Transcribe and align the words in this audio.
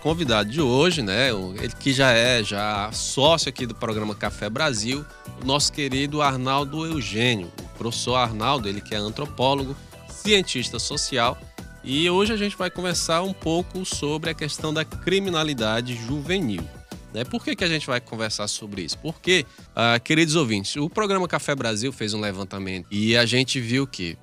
convidado 0.00 0.48
de 0.48 0.60
hoje, 0.60 1.02
né? 1.02 1.30
Ele 1.30 1.72
que 1.80 1.92
já 1.92 2.12
é 2.12 2.40
já 2.44 2.88
sócio 2.92 3.48
aqui 3.48 3.66
do 3.66 3.74
programa 3.74 4.14
Café 4.14 4.48
Brasil, 4.48 5.04
o 5.42 5.44
nosso 5.44 5.72
querido 5.72 6.22
Arnaldo 6.22 6.86
Eugênio, 6.86 7.50
o 7.60 7.78
professor 7.78 8.14
Arnaldo, 8.14 8.68
ele 8.68 8.80
que 8.80 8.94
é 8.94 8.98
antropólogo, 8.98 9.76
cientista 10.08 10.78
social, 10.78 11.36
e 11.82 12.08
hoje 12.08 12.32
a 12.32 12.36
gente 12.36 12.56
vai 12.56 12.70
conversar 12.70 13.22
um 13.22 13.32
pouco 13.32 13.84
sobre 13.84 14.30
a 14.30 14.34
questão 14.34 14.72
da 14.72 14.84
criminalidade 14.84 15.96
juvenil. 15.96 16.62
Né? 17.12 17.24
Por 17.24 17.42
que, 17.42 17.56
que 17.56 17.64
a 17.64 17.68
gente 17.68 17.88
vai 17.88 18.00
conversar 18.00 18.46
sobre 18.46 18.82
isso? 18.82 18.98
Porque, 18.98 19.44
uh, 19.70 20.00
queridos 20.04 20.36
ouvintes, 20.36 20.76
o 20.76 20.88
programa 20.88 21.26
Café 21.26 21.56
Brasil 21.56 21.92
fez 21.92 22.14
um 22.14 22.20
levantamento 22.20 22.86
e 22.88 23.16
a 23.16 23.26
gente 23.26 23.60
viu 23.60 23.84
que 23.84 24.16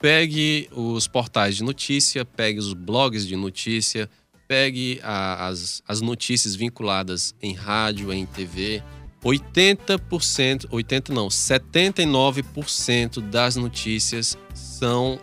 pegue 0.00 0.68
os 0.72 1.06
portais 1.06 1.54
de 1.54 1.62
notícia, 1.62 2.24
pegue 2.24 2.58
os 2.58 2.72
blogs 2.72 3.24
de 3.24 3.36
notícia, 3.36 4.10
pegue 4.46 5.00
a, 5.02 5.48
as, 5.48 5.82
as 5.86 6.00
notícias 6.00 6.54
vinculadas 6.54 7.34
em 7.40 7.54
rádio, 7.54 8.12
em 8.12 8.26
TV, 8.26 8.82
80%, 9.24 10.66
80 10.70 11.12
não, 11.14 11.28
79% 11.28 13.20
das 13.20 13.54
notícias 13.54 14.36
são 14.52 15.20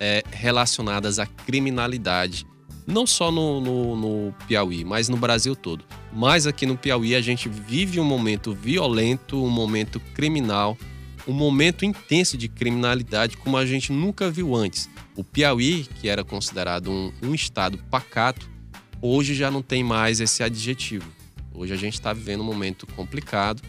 é, 0.00 0.22
relacionadas 0.30 1.18
à 1.18 1.26
criminalidade. 1.26 2.46
Não 2.86 3.06
só 3.06 3.32
no, 3.32 3.60
no, 3.60 3.96
no, 3.96 4.32
Piauí, 4.46 4.84
mas 4.84 5.08
no 5.08 5.16
Brasil 5.16 5.56
todo. 5.56 5.84
Mas 6.12 6.46
aqui 6.46 6.66
no 6.66 6.76
Piauí 6.76 7.14
a 7.14 7.20
gente 7.20 7.48
vive 7.48 7.98
um 7.98 8.04
momento 8.04 8.54
violento, 8.54 9.42
um 9.42 9.50
momento 9.50 9.98
criminal, 10.14 10.76
um 11.26 11.32
momento 11.32 11.84
intenso 11.84 12.36
de 12.38 12.48
criminalidade 12.48 13.36
como 13.36 13.56
a 13.56 13.66
gente 13.66 13.92
nunca 13.92 14.30
viu 14.30 14.54
antes. 14.54 14.88
O 15.16 15.24
Piauí, 15.24 15.86
que 16.00 16.08
era 16.08 16.22
considerado 16.22 16.90
um, 16.90 17.12
um 17.22 17.34
estado 17.34 17.78
pacato, 17.90 18.48
Hoje 19.08 19.34
já 19.34 19.52
não 19.52 19.62
tem 19.62 19.84
mais 19.84 20.18
esse 20.18 20.42
adjetivo. 20.42 21.06
Hoje 21.54 21.72
a 21.72 21.76
gente 21.76 21.94
está 21.94 22.12
vivendo 22.12 22.40
um 22.40 22.44
momento 22.44 22.88
complicado. 22.88 23.62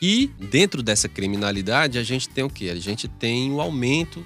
E 0.00 0.30
dentro 0.38 0.80
dessa 0.80 1.08
criminalidade, 1.08 1.98
a 1.98 2.04
gente 2.04 2.28
tem 2.28 2.44
o 2.44 2.48
quê? 2.48 2.68
A 2.70 2.76
gente 2.76 3.08
tem 3.08 3.52
o 3.52 3.60
aumento 3.60 4.24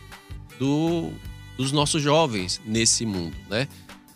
do, 0.58 1.12
dos 1.56 1.72
nossos 1.72 2.02
jovens 2.02 2.60
nesse 2.66 3.06
mundo, 3.06 3.34
né? 3.48 3.66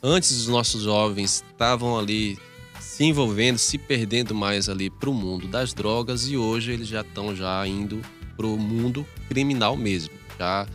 Antes 0.03 0.33
os 0.33 0.47
nossos 0.47 0.83
jovens 0.83 1.43
estavam 1.51 1.99
ali 1.99 2.39
se 2.79 3.05
envolvendo, 3.05 3.57
se 3.57 3.79
perdendo 3.79 4.35
mais 4.35 4.69
ali 4.69 4.91
para 4.91 5.09
o 5.09 5.15
mundo 5.15 5.49
das 5.49 5.73
drogas 5.73 6.29
e 6.29 6.37
hoje 6.37 6.73
eles 6.73 6.89
já 6.89 7.01
estão 7.01 7.35
já 7.35 7.67
indo 7.67 8.03
para 8.37 8.47
o 8.47 8.59
mundo 8.59 9.07
criminal 9.31 9.79
mesmo. 9.79 10.13
Já 10.39 10.67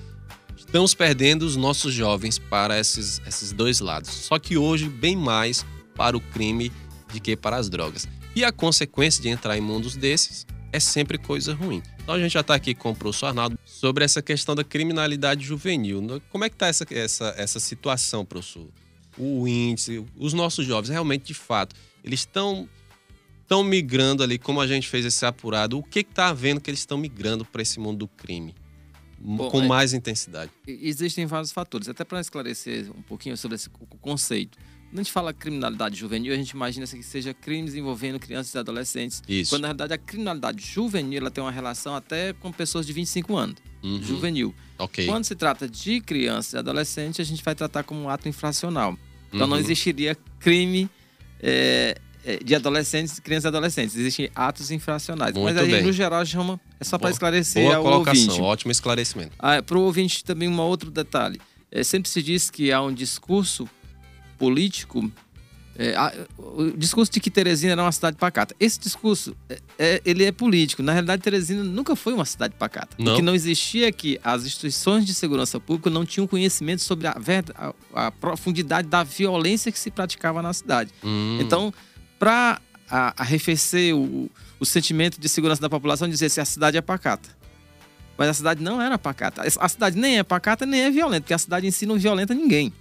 estamos 0.69 0.93
perdendo 0.93 1.47
os 1.47 1.55
nossos 1.55 1.95
jovens 1.95 2.37
para 2.37 2.79
esses, 2.79 3.19
esses 3.25 3.51
dois 3.51 3.79
lados. 3.79 4.11
Só 4.11 4.37
que 4.37 4.55
hoje, 4.55 4.87
bem 4.87 5.15
mais 5.15 5.65
para 5.95 6.15
o 6.15 6.21
crime 6.21 6.71
do 7.11 7.19
que 7.19 7.35
para 7.35 7.57
as 7.57 7.69
drogas. 7.69 8.07
E 8.35 8.43
a 8.43 8.51
consequência 8.51 9.19
de 9.19 9.29
entrar 9.29 9.57
em 9.57 9.61
mundos 9.61 9.95
desses 9.95 10.45
é 10.71 10.79
sempre 10.79 11.17
coisa 11.17 11.55
ruim. 11.55 11.81
Então 12.03 12.13
a 12.13 12.19
gente 12.19 12.33
já 12.33 12.41
está 12.41 12.53
aqui 12.53 12.75
com 12.75 12.91
o 12.91 12.95
professor 12.95 13.27
Arnaldo 13.27 13.57
sobre 13.65 14.05
essa 14.05 14.21
questão 14.21 14.53
da 14.53 14.63
criminalidade 14.63 15.43
juvenil. 15.43 16.21
Como 16.29 16.45
é 16.45 16.49
que 16.49 16.55
está 16.55 16.67
essa, 16.67 16.85
essa, 16.91 17.33
essa 17.35 17.59
situação, 17.59 18.23
professor? 18.23 18.67
O 19.17 19.47
índice, 19.47 20.05
os 20.15 20.33
nossos 20.33 20.67
jovens, 20.67 20.91
realmente, 20.91 21.25
de 21.25 21.33
fato, 21.33 21.75
eles 22.03 22.19
estão 22.19 22.69
estão 23.41 23.63
migrando 23.63 24.21
ali, 24.21 24.37
como 24.37 24.61
a 24.61 24.67
gente 24.67 24.87
fez 24.87 25.03
esse 25.03 25.25
apurado, 25.25 25.79
o 25.79 25.81
que 25.81 26.01
está 26.01 26.27
havendo 26.27 26.61
que 26.61 26.69
eles 26.69 26.81
estão 26.81 26.99
migrando 26.99 27.43
para 27.43 27.63
esse 27.63 27.79
mundo 27.79 27.97
do 27.97 28.07
crime? 28.07 28.53
Bom, 29.21 29.49
com 29.49 29.61
é, 29.61 29.67
mais 29.67 29.93
intensidade. 29.93 30.51
Existem 30.67 31.25
vários 31.25 31.51
fatores, 31.51 31.89
até 31.89 32.03
para 32.03 32.21
esclarecer 32.21 32.89
um 32.91 33.01
pouquinho 33.01 33.35
sobre 33.35 33.55
esse 33.55 33.69
conceito. 34.01 34.57
Quando 34.89 34.99
a 34.99 35.03
gente 35.03 35.11
fala 35.11 35.31
criminalidade 35.33 35.95
juvenil, 35.95 36.33
a 36.33 36.35
gente 36.35 36.49
imagina 36.51 36.87
que 36.87 37.03
seja 37.03 37.31
crimes 37.31 37.75
envolvendo 37.75 38.19
crianças 38.19 38.53
e 38.55 38.57
adolescentes. 38.57 39.21
Isso. 39.27 39.51
Quando 39.51 39.61
na 39.61 39.67
verdade 39.67 39.93
a 39.93 39.97
criminalidade 39.97 40.65
juvenil 40.65 41.19
ela 41.19 41.29
tem 41.29 41.43
uma 41.43 41.51
relação 41.51 41.95
até 41.95 42.33
com 42.33 42.51
pessoas 42.51 42.87
de 42.87 42.93
25 42.93 43.37
anos. 43.37 43.55
Uhum. 43.83 44.01
Juvenil. 44.01 44.55
Okay. 44.79 45.05
Quando 45.05 45.25
se 45.25 45.35
trata 45.35 45.69
de 45.69 46.01
crianças 46.01 46.53
e 46.53 46.57
adolescentes, 46.57 47.19
a 47.19 47.23
gente 47.23 47.43
vai 47.43 47.53
tratar 47.53 47.83
como 47.83 48.01
um 48.01 48.09
ato 48.09 48.27
infracional. 48.27 48.97
Então 49.27 49.41
uhum. 49.41 49.47
não 49.47 49.57
existiria 49.59 50.17
crime 50.39 50.89
é, 51.39 51.99
de 52.43 52.55
adolescentes, 52.55 53.19
crianças 53.19 53.45
e 53.45 53.47
adolescentes. 53.47 53.95
Existem 53.95 54.29
atos 54.35 54.71
infracionais. 54.71 55.33
Muito 55.33 55.55
Mas 55.55 55.57
aí, 55.57 55.71
bem. 55.71 55.83
no 55.83 55.93
geral, 55.93 56.25
chama. 56.25 56.59
É 56.79 56.83
só 56.83 56.97
para 56.97 57.09
esclarecer 57.09 57.63
Boa 57.63 57.77
ao 57.77 57.83
colocação, 57.83 58.23
ouvinte. 58.23 58.41
ótimo 58.41 58.71
esclarecimento. 58.71 59.31
Ah, 59.39 59.61
para 59.61 59.77
o 59.77 59.81
ouvinte 59.81 60.23
também 60.23 60.47
um 60.47 60.59
outro 60.59 60.91
detalhe. 60.91 61.39
É, 61.71 61.83
sempre 61.83 62.09
se 62.09 62.21
diz 62.21 62.49
que 62.49 62.71
há 62.71 62.81
um 62.81 62.93
discurso 62.93 63.69
político. 64.37 65.11
É, 65.81 65.95
o 66.37 66.71
discurso 66.75 67.09
de 67.09 67.21
que 67.21 67.31
Teresina 67.31 67.71
era 67.71 67.81
uma 67.81 67.91
cidade 67.91 68.17
pacata. 68.17 68.53
Esse 68.59 68.77
discurso, 68.77 69.33
é, 69.47 69.61
é, 69.77 70.01
ele 70.03 70.25
é 70.25 70.31
político. 70.31 70.83
Na 70.83 70.91
realidade, 70.91 71.21
Teresina 71.21 71.63
nunca 71.63 71.95
foi 71.95 72.13
uma 72.13 72.25
cidade 72.25 72.53
pacata. 72.59 72.97
Não. 72.99 73.13
O 73.13 73.15
que 73.15 73.21
não 73.21 73.33
existia 73.33 73.87
é 73.87 73.91
que 73.91 74.19
as 74.21 74.45
instituições 74.45 75.05
de 75.05 75.13
segurança 75.13 75.57
pública 75.57 75.89
não 75.89 76.05
tinham 76.05 76.27
conhecimento 76.27 76.81
sobre 76.81 77.07
a, 77.07 77.15
a, 77.93 78.07
a 78.07 78.11
profundidade 78.11 78.89
da 78.89 79.03
violência 79.03 79.71
que 79.71 79.79
se 79.79 79.89
praticava 79.89 80.41
na 80.41 80.51
cidade. 80.51 80.91
Hum. 81.01 81.37
Então, 81.39 81.73
para 82.19 82.61
arrefecer 82.89 83.95
o, 83.95 84.29
o 84.59 84.65
sentimento 84.65 85.19
de 85.19 85.29
segurança 85.29 85.61
da 85.61 85.69
população 85.69 86.07
e 86.07 86.11
dizer 86.11 86.29
se 86.29 86.41
a 86.41 86.45
cidade 86.45 86.77
é 86.77 86.81
pacata. 86.81 87.29
Mas 88.17 88.27
a 88.27 88.33
cidade 88.33 88.61
não 88.61 88.81
era 88.81 88.97
pacata. 88.97 89.43
A 89.59 89.69
cidade 89.69 89.97
nem 89.97 90.19
é 90.19 90.23
pacata, 90.23 90.65
nem 90.65 90.81
é 90.81 90.91
violenta, 90.91 91.21
porque 91.21 91.33
a 91.33 91.37
cidade 91.37 91.65
em 91.65 91.71
si 91.71 91.85
não 91.85 91.97
violenta 91.97 92.33
ninguém. 92.33 92.73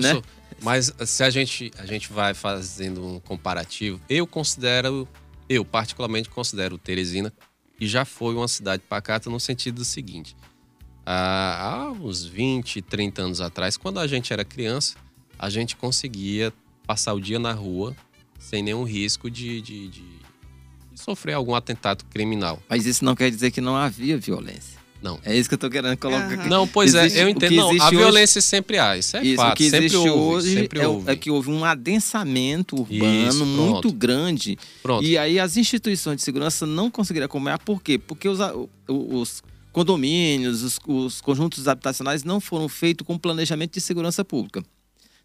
né? 0.00 0.22
mas 0.62 0.92
se 1.04 1.22
a 1.22 1.28
gente, 1.28 1.70
a 1.78 1.84
gente 1.84 2.10
vai 2.10 2.32
fazendo 2.32 3.06
um 3.06 3.20
comparativo, 3.20 4.00
eu 4.08 4.26
considero, 4.26 5.06
eu 5.48 5.64
particularmente 5.64 6.30
considero 6.30 6.78
Teresina, 6.78 7.32
que 7.78 7.86
já 7.86 8.06
foi 8.06 8.34
uma 8.34 8.48
cidade 8.48 8.82
pacata 8.88 9.28
no 9.28 9.38
sentido 9.38 9.76
do 9.76 9.84
seguinte. 9.84 10.34
Há 11.04 11.92
uns 12.00 12.24
20, 12.24 12.80
30 12.82 13.22
anos 13.22 13.40
atrás, 13.40 13.76
quando 13.76 14.00
a 14.00 14.06
gente 14.06 14.32
era 14.32 14.44
criança, 14.44 14.96
a 15.38 15.50
gente 15.50 15.76
conseguia 15.76 16.52
passar 16.86 17.12
o 17.12 17.20
dia 17.20 17.38
na 17.38 17.52
rua 17.52 17.94
sem 18.48 18.62
nenhum 18.62 18.84
risco 18.84 19.28
de, 19.28 19.60
de, 19.60 19.88
de, 19.88 20.00
de 20.92 21.00
sofrer 21.00 21.32
algum 21.32 21.54
atentado 21.54 22.04
criminal. 22.04 22.62
Mas 22.68 22.86
isso 22.86 23.04
não 23.04 23.16
quer 23.16 23.28
dizer 23.28 23.50
que 23.50 23.60
não 23.60 23.74
havia 23.76 24.16
violência. 24.16 24.76
Não. 25.02 25.18
É 25.24 25.36
isso 25.36 25.48
que 25.48 25.54
eu 25.54 25.58
tô 25.58 25.68
querendo 25.68 25.96
colocar 25.98 26.32
aqui. 26.32 26.48
Não, 26.48 26.66
pois 26.66 26.94
é, 26.94 27.00
existe, 27.00 27.18
é, 27.18 27.24
eu 27.24 27.28
entendo. 27.28 27.56
Não, 27.56 27.82
a 27.82 27.90
violência 27.90 28.38
hoje, 28.38 28.46
sempre 28.46 28.78
há, 28.78 28.96
isso 28.96 29.16
é 29.16 29.24
isso, 29.24 29.36
fato. 29.36 29.52
O 29.52 29.56
que 29.56 29.64
existe 29.64 29.90
sempre 29.90 30.10
hoje 30.10 30.54
sempre 30.54 30.80
é, 30.80 30.88
houve. 30.88 31.10
é, 31.10 31.16
que 31.16 31.30
houve 31.30 31.50
um 31.50 31.64
adensamento 31.64 32.76
urbano 32.76 33.28
isso, 33.28 33.44
muito 33.44 33.92
grande. 33.92 34.56
Pronto. 34.80 35.04
E 35.04 35.18
aí 35.18 35.40
as 35.40 35.56
instituições 35.56 36.16
de 36.16 36.22
segurança 36.22 36.64
não 36.66 36.88
conseguiram 36.88 37.26
acompanhar. 37.26 37.58
Por 37.58 37.82
quê? 37.82 37.98
Porque 37.98 38.28
os, 38.28 38.38
os 38.88 39.42
condomínios, 39.72 40.62
os, 40.62 40.78
os 40.86 41.20
conjuntos 41.20 41.66
habitacionais 41.66 42.22
não 42.22 42.40
foram 42.40 42.68
feitos 42.68 43.04
com 43.06 43.18
planejamento 43.18 43.74
de 43.74 43.80
segurança 43.80 44.24
pública. 44.24 44.64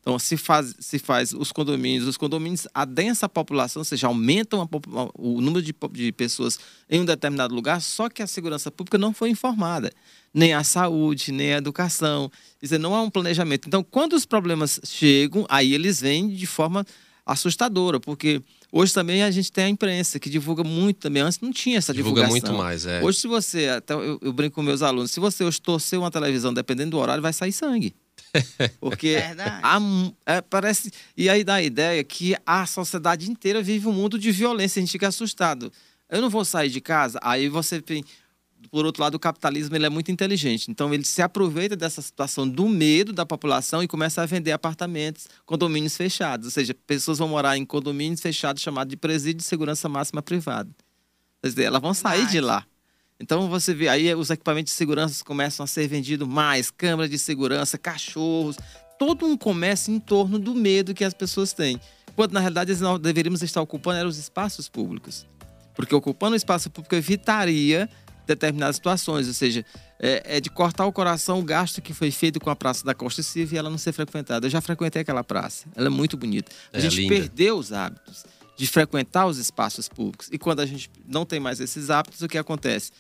Então, 0.02 0.18
se 0.18 0.36
faz, 0.36 0.76
se 0.80 0.98
faz 0.98 1.32
os 1.32 1.52
condomínios, 1.52 2.08
os 2.08 2.18
condomínios 2.18 2.68
adensam 2.74 3.28
a 3.28 3.30
população, 3.30 3.82
ou 3.82 3.86
seja, 3.86 4.08
aumentam 4.08 4.62
a, 4.62 4.68
o 5.14 5.40
número 5.40 5.64
de, 5.64 5.76
de 5.92 6.12
pessoas 6.12 6.60
em 6.90 7.02
um 7.02 7.06
determinado 7.06 7.54
lugar, 7.54 7.80
só 7.82 8.10
que 8.10 8.24
a 8.24 8.28
segurança 8.28 8.72
pública 8.72 8.98
não 8.98 9.14
foi 9.14 9.30
informada, 9.30 9.92
nem 10.34 10.54
a 10.54 10.64
saúde, 10.64 11.32
nem 11.32 11.54
a 11.54 11.58
educação. 11.58 12.32
Quer 12.60 12.66
dizer, 12.66 12.78
não 12.80 12.96
há 12.96 13.02
um 13.02 13.12
planejamento. 13.12 13.68
Então, 13.68 13.84
quando 13.84 14.14
os 14.14 14.26
problemas 14.26 14.80
chegam, 14.84 15.46
aí 15.48 15.72
eles 15.74 16.02
vêm 16.02 16.30
de 16.30 16.48
forma 16.48 16.84
assustadora, 17.24 18.00
porque 18.00 18.42
hoje 18.72 18.92
também 18.94 19.22
a 19.22 19.30
gente 19.30 19.52
tem 19.52 19.66
a 19.66 19.70
imprensa 19.70 20.20
que 20.20 20.32
divulga 20.32 20.64
muito 20.64 20.98
também. 20.98 21.22
Antes 21.22 21.40
não 21.40 21.52
tinha 21.52 21.78
essa 21.78 21.94
divulga 21.94 22.24
divulgação. 22.24 22.50
muito 22.50 22.64
mais, 22.64 22.88
é. 22.88 23.04
Hoje, 23.04 23.20
se 23.20 23.28
você, 23.28 23.68
até 23.68 23.94
eu, 23.94 24.20
eu 24.20 24.34
brinco 24.34 24.56
com 24.56 24.64
meus 24.64 24.82
alunos, 24.82 25.12
se 25.12 25.20
você 25.20 25.44
hoje 25.44 25.62
torcer 25.62 26.00
uma 26.00 26.10
televisão, 26.10 26.52
dependendo 26.52 26.92
do 26.92 26.98
horário, 26.98 27.22
vai 27.22 27.34
sair 27.34 27.52
sangue. 27.52 27.94
Porque 28.80 29.18
há, 29.64 29.80
é, 30.26 30.42
parece. 30.42 30.92
E 31.16 31.30
aí 31.30 31.44
dá 31.44 31.56
a 31.56 31.64
ideia 31.64 32.04
que 32.04 32.36
a 32.46 32.66
sociedade 32.66 33.30
inteira 33.30 33.62
vive 33.62 33.88
um 33.88 33.94
mundo 33.94 34.18
de 34.18 34.32
violência, 34.32 34.80
a 34.80 34.82
gente 34.82 34.92
fica 34.92 35.08
assustado. 35.08 35.72
Eu 36.10 36.22
não 36.22 36.30
vou 36.30 36.44
sair 36.44 36.70
de 36.70 36.82
casa, 36.82 37.20
aí 37.22 37.48
você 37.48 37.82
tem. 37.82 38.04
Por 38.70 38.86
outro 38.86 39.02
lado, 39.02 39.16
o 39.16 39.20
capitalismo 39.20 39.76
ele 39.76 39.88
é 39.88 39.90
muito 39.90 40.12
inteligente. 40.12 40.70
Então, 40.70 40.94
ele 40.94 41.04
se 41.04 41.20
aproveita 41.22 41.76
dessa 41.76 42.00
situação 42.00 42.48
do 42.48 42.70
medo 42.70 43.12
da 43.12 43.26
população 43.26 43.82
e 43.82 43.88
começa 43.88 44.22
a 44.22 44.26
vender 44.28 44.52
apartamentos, 44.52 45.28
condomínios 45.48 45.98
fechados. 45.98 46.46
Ou 46.46 46.52
seja, 46.52 46.76
pessoas 46.86 47.18
vão 47.18 47.28
morar 47.28 47.58
em 47.58 47.66
condomínios 47.66 48.22
fechados, 48.22 48.62
chamados 48.62 48.92
de 48.92 48.98
presídio 48.98 49.40
de 49.40 49.46
segurança 49.46 49.90
máxima 49.90 50.22
privada. 50.22 50.70
Quer 51.42 51.50
dizer, 51.50 51.64
elas 51.64 51.82
vão 51.82 51.94
sair 51.94 52.28
de 52.28 52.40
lá. 52.40 52.64
Então 53.22 53.48
você 53.48 53.74
vê 53.74 53.88
aí 53.88 54.14
os 54.16 54.30
equipamentos 54.30 54.74
de 54.74 54.78
segurança 54.78 55.24
começam 55.24 55.64
a 55.64 55.68
ser 55.68 55.88
vendidos 55.88 56.28
mais, 56.28 56.72
câmeras 56.72 57.10
de 57.10 57.20
segurança, 57.20 57.78
cachorros, 57.78 58.58
todo 58.98 59.26
um 59.26 59.38
comércio 59.38 59.94
em 59.94 60.00
torno 60.00 60.40
do 60.40 60.56
medo 60.56 60.94
que 60.94 61.04
as 61.04 61.14
pessoas 61.14 61.54
têm. 61.54 61.80
Quando 62.16 62.34
na 62.34 62.40
realidade 62.40 62.76
nós 62.82 63.00
deveríamos 63.00 63.42
estar 63.44 63.62
ocupando 63.62 64.00
eram 64.00 64.10
os 64.10 64.18
espaços 64.18 64.68
públicos. 64.68 65.28
Porque 65.76 65.94
ocupando 65.94 66.34
o 66.34 66.36
espaço 66.36 66.70
público 66.70 66.96
evitaria 66.96 67.88
determinadas 68.26 68.76
situações, 68.78 69.28
ou 69.28 69.34
seja, 69.34 69.66
é, 70.00 70.38
é, 70.38 70.42
de 70.42 70.50
cortar 70.50 70.86
o 70.86 70.92
coração 70.92 71.40
o 71.40 71.44
gasto 71.44 71.82
que 71.82 71.94
foi 71.94 72.12
feito 72.12 72.40
com 72.40 72.50
a 72.50 72.56
Praça 72.56 72.84
da 72.86 72.94
Costa 72.94 73.22
Silva 73.22 73.56
e 73.56 73.58
ela 73.58 73.70
não 73.70 73.78
ser 73.78 73.92
frequentada. 73.94 74.48
Eu 74.48 74.52
já 74.52 74.62
frequentei 74.62 75.02
aquela 75.02 75.24
praça. 75.24 75.68
Ela 75.76 75.88
é 75.88 75.90
muito 75.90 76.18
bonita. 76.18 76.52
A 76.74 76.78
é, 76.78 76.82
gente 76.82 76.98
linda. 76.98 77.16
perdeu 77.16 77.58
os 77.58 77.72
hábitos 77.72 78.26
de 78.58 78.68
frequentar 78.68 79.26
os 79.26 79.38
espaços 79.38 79.88
públicos. 79.90 80.30
E 80.32 80.38
quando 80.38 80.60
a 80.60 80.66
gente 80.66 80.90
não 81.08 81.26
tem 81.26 81.40
mais 81.40 81.60
esses 81.60 81.90
hábitos, 81.90 82.22
o 82.22 82.28
que 82.28 82.38
acontece? 82.38 82.92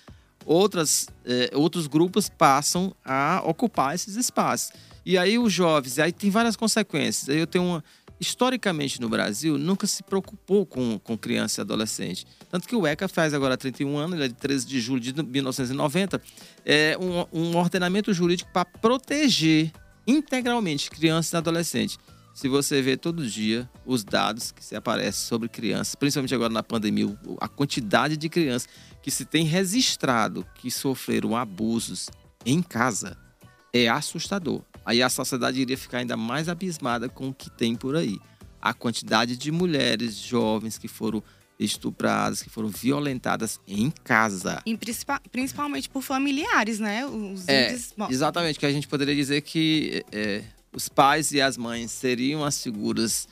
Outras, 0.45 1.07
é, 1.25 1.51
outros 1.53 1.87
grupos 1.87 2.29
passam 2.29 2.93
a 3.03 3.41
ocupar 3.45 3.95
esses 3.95 4.15
espaços. 4.15 4.71
E 5.05 5.17
aí 5.17 5.39
os 5.39 5.51
jovens, 5.51 5.97
aí 5.99 6.11
tem 6.11 6.29
várias 6.29 6.55
consequências. 6.55 7.29
Aí 7.29 7.39
eu 7.39 7.47
tenho 7.47 7.65
uma, 7.65 7.83
historicamente 8.21 9.01
no 9.01 9.09
Brasil, 9.09 9.57
nunca 9.57 9.87
se 9.87 10.03
preocupou 10.03 10.63
com, 10.63 10.99
com 10.99 11.17
criança 11.17 11.59
e 11.59 11.63
adolescente. 11.63 12.27
Tanto 12.51 12.67
que 12.67 12.75
o 12.75 12.85
ECA 12.85 13.07
faz 13.07 13.33
agora 13.33 13.57
31 13.57 13.97
anos, 13.97 14.15
ele 14.15 14.25
é 14.25 14.27
de 14.27 14.35
13 14.35 14.67
de 14.67 14.79
julho 14.79 15.01
de 15.01 15.11
1990, 15.11 16.21
é 16.63 16.95
um, 16.99 17.39
um 17.41 17.57
ordenamento 17.57 18.13
jurídico 18.13 18.51
para 18.53 18.63
proteger 18.63 19.71
integralmente 20.05 20.91
crianças 20.91 21.33
e 21.33 21.37
adolescentes. 21.37 21.97
Se 22.33 22.47
você 22.47 22.81
vê 22.81 22.95
todo 22.95 23.27
dia 23.27 23.69
os 23.85 24.03
dados 24.03 24.51
que 24.51 24.63
se 24.63 24.75
aparecem 24.75 25.27
sobre 25.27 25.49
crianças, 25.49 25.95
principalmente 25.95 26.33
agora 26.33 26.53
na 26.53 26.63
pandemia, 26.63 27.17
a 27.39 27.47
quantidade 27.47 28.17
de 28.17 28.29
crianças 28.29 28.69
que 29.01 29.11
se 29.11 29.25
tem 29.25 29.45
registrado 29.45 30.45
que 30.55 30.71
sofreram 30.71 31.35
abusos 31.35 32.09
em 32.45 32.61
casa 32.61 33.17
é 33.73 33.87
assustador 33.87 34.63
aí 34.85 35.01
a 35.01 35.09
sociedade 35.09 35.61
iria 35.61 35.77
ficar 35.77 35.99
ainda 35.99 36.17
mais 36.17 36.49
abismada 36.49 37.09
com 37.09 37.29
o 37.29 37.33
que 37.33 37.49
tem 37.49 37.75
por 37.75 37.95
aí. 37.95 38.19
A 38.61 38.73
quantidade 38.73 39.37
de 39.37 39.51
mulheres 39.51 40.15
jovens 40.15 40.77
que 40.77 40.87
foram 40.87 41.23
estupradas, 41.59 42.41
que 42.41 42.49
foram 42.49 42.69
violentadas 42.69 43.59
em 43.67 43.91
casa. 44.03 44.61
E 44.65 44.77
principalmente 45.31 45.89
por 45.89 46.01
familiares, 46.01 46.79
né? 46.79 47.05
Os 47.05 47.47
é, 47.47 47.75
exatamente, 48.09 48.59
que 48.59 48.65
a 48.65 48.71
gente 48.71 48.87
poderia 48.87 49.15
dizer 49.15 49.41
que 49.41 50.03
é, 50.11 50.43
os 50.73 50.87
pais 50.89 51.31
e 51.31 51.41
as 51.41 51.57
mães 51.57 51.91
seriam 51.91 52.43
as 52.43 52.61
figuras 52.61 53.27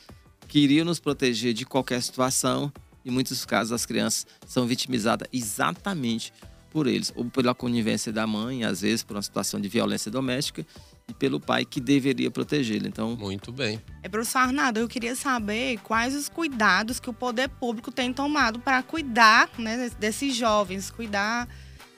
que 0.47 0.59
iriam 0.59 0.85
nos 0.85 0.99
proteger 0.99 1.53
de 1.53 1.65
qualquer 1.65 2.01
situação. 2.01 2.71
Em 3.05 3.11
muitos 3.11 3.45
casos, 3.45 3.71
as 3.71 3.85
crianças 3.85 4.27
são 4.45 4.65
vitimizadas 4.65 5.27
exatamente 5.31 6.33
por 6.69 6.85
eles, 6.85 7.11
ou 7.15 7.25
pela 7.25 7.55
conivência 7.55 8.11
da 8.11 8.27
mãe, 8.27 8.63
às 8.63 8.81
vezes 8.81 9.03
por 9.03 9.15
uma 9.15 9.21
situação 9.21 9.59
de 9.59 9.67
violência 9.67 10.11
doméstica, 10.11 10.65
e 11.07 11.13
pelo 11.13 11.39
pai 11.39 11.65
que 11.65 11.81
deveria 11.81 12.29
protegê-lo. 12.29 12.87
Então, 12.87 13.15
muito 13.15 13.51
bem. 13.51 13.81
É, 14.03 14.09
professor 14.09 14.39
Arnaldo, 14.39 14.79
eu 14.79 14.87
queria 14.87 15.15
saber 15.15 15.79
quais 15.79 16.15
os 16.15 16.29
cuidados 16.29 16.99
que 16.99 17.09
o 17.09 17.13
poder 17.13 17.49
público 17.49 17.91
tem 17.91 18.13
tomado 18.13 18.59
para 18.59 18.83
cuidar 18.83 19.49
né, 19.57 19.89
desses 19.99 20.35
jovens, 20.35 20.91
cuidar 20.91 21.47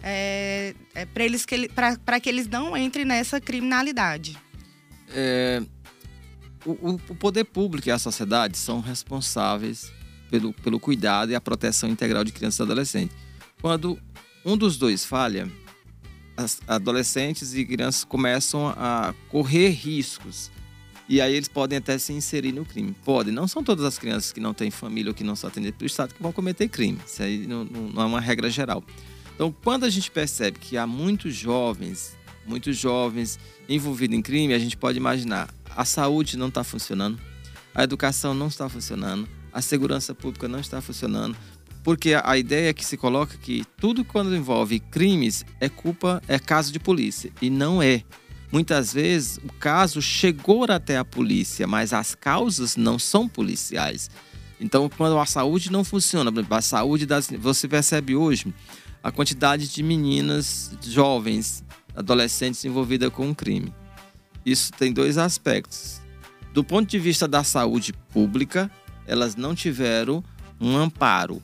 é, 0.01 0.73
é, 0.95 1.05
para 1.05 1.25
eles 1.25 1.45
que 1.45 1.67
para 1.69 2.19
que 2.19 2.29
eles 2.29 2.47
não 2.47 2.75
entrem 2.75 3.05
nessa 3.05 3.41
criminalidade. 3.41 4.37
É, 5.13 5.61
o, 6.65 6.99
o, 7.09 7.15
poder 7.15 7.43
público 7.45 7.89
e 7.89 7.91
a 7.91 7.99
sociedade 7.99 8.57
são 8.57 8.79
responsáveis 8.79 9.91
pelo, 10.29 10.53
pelo 10.53 10.79
cuidado 10.79 11.31
e 11.31 11.35
a 11.35 11.41
proteção 11.41 11.89
integral 11.89 12.23
de 12.23 12.31
crianças 12.31 12.59
e 12.59 12.63
adolescentes. 12.63 13.17
Quando 13.61 13.99
um 14.45 14.55
dos 14.55 14.77
dois 14.77 15.03
falha, 15.03 15.51
as 16.35 16.61
adolescentes 16.67 17.53
e 17.53 17.65
crianças 17.65 18.03
começam 18.03 18.67
a 18.69 19.13
correr 19.29 19.69
riscos. 19.69 20.51
E 21.09 21.19
aí 21.19 21.35
eles 21.35 21.49
podem 21.49 21.77
até 21.77 21.97
se 21.97 22.13
inserir 22.13 22.53
no 22.53 22.63
crime. 22.63 22.95
Podem. 23.03 23.33
Não 23.33 23.47
são 23.47 23.63
todas 23.63 23.83
as 23.83 23.99
crianças 23.99 24.31
que 24.31 24.39
não 24.39 24.53
têm 24.53 24.71
família 24.71 25.09
ou 25.09 25.13
que 25.13 25.23
não 25.23 25.35
são 25.35 25.49
atendidas 25.49 25.77
pelo 25.77 25.87
Estado 25.87 26.13
que 26.13 26.23
vão 26.23 26.31
cometer 26.31 26.69
crime. 26.69 26.99
Isso 27.05 27.21
aí 27.21 27.45
não, 27.45 27.65
não 27.65 28.01
é 28.01 28.05
uma 28.05 28.21
regra 28.21 28.49
geral. 28.49 28.83
Então, 29.35 29.53
quando 29.63 29.83
a 29.83 29.89
gente 29.89 30.09
percebe 30.09 30.57
que 30.59 30.77
há 30.77 30.87
muitos 30.87 31.35
jovens, 31.35 32.15
muitos 32.51 32.77
jovens 32.77 33.39
envolvidos 33.69 34.17
em 34.17 34.21
crime, 34.21 34.53
a 34.53 34.59
gente 34.59 34.75
pode 34.75 34.97
imaginar 34.97 35.47
a 35.73 35.85
saúde 35.85 36.37
não 36.37 36.49
está 36.49 36.63
funcionando, 36.65 37.17
a 37.73 37.83
educação 37.83 38.33
não 38.33 38.47
está 38.47 38.67
funcionando, 38.67 39.27
a 39.53 39.61
segurança 39.61 40.13
pública 40.13 40.47
não 40.49 40.59
está 40.59 40.81
funcionando, 40.81 41.35
porque 41.81 42.13
a 42.21 42.37
ideia 42.37 42.73
que 42.73 42.85
se 42.85 42.97
coloca 42.97 43.37
que 43.37 43.63
tudo 43.77 44.03
quando 44.03 44.35
envolve 44.35 44.79
crimes 44.79 45.45
é 45.59 45.69
culpa, 45.69 46.21
é 46.27 46.37
caso 46.37 46.73
de 46.73 46.79
polícia. 46.79 47.31
E 47.41 47.49
não 47.49 47.81
é. 47.81 48.03
Muitas 48.51 48.93
vezes 48.93 49.37
o 49.37 49.51
caso 49.53 50.01
chegou 50.01 50.65
até 50.69 50.97
a 50.97 51.05
polícia, 51.05 51.65
mas 51.65 51.93
as 51.93 52.13
causas 52.13 52.75
não 52.75 52.99
são 52.99 53.27
policiais. 53.27 54.11
Então, 54.59 54.89
quando 54.89 55.17
a 55.17 55.25
saúde 55.25 55.71
não 55.71 55.83
funciona, 55.83 56.31
a 56.49 56.61
saúde 56.61 57.05
das. 57.05 57.29
Você 57.39 57.67
percebe 57.67 58.15
hoje 58.15 58.53
a 59.03 59.11
quantidade 59.11 59.67
de 59.67 59.81
meninas, 59.81 60.71
jovens, 60.83 61.63
adolescentes 61.95 62.63
envolvidas 62.65 63.11
com 63.11 63.27
um 63.27 63.33
crime. 63.33 63.73
Isso 64.45 64.71
tem 64.71 64.91
dois 64.91 65.17
aspectos. 65.17 66.01
Do 66.53 66.63
ponto 66.63 66.89
de 66.89 66.99
vista 66.99 67.27
da 67.27 67.43
saúde 67.43 67.93
pública, 67.93 68.69
elas 69.05 69.35
não 69.35 69.55
tiveram 69.55 70.23
um 70.59 70.75
amparo 70.75 71.41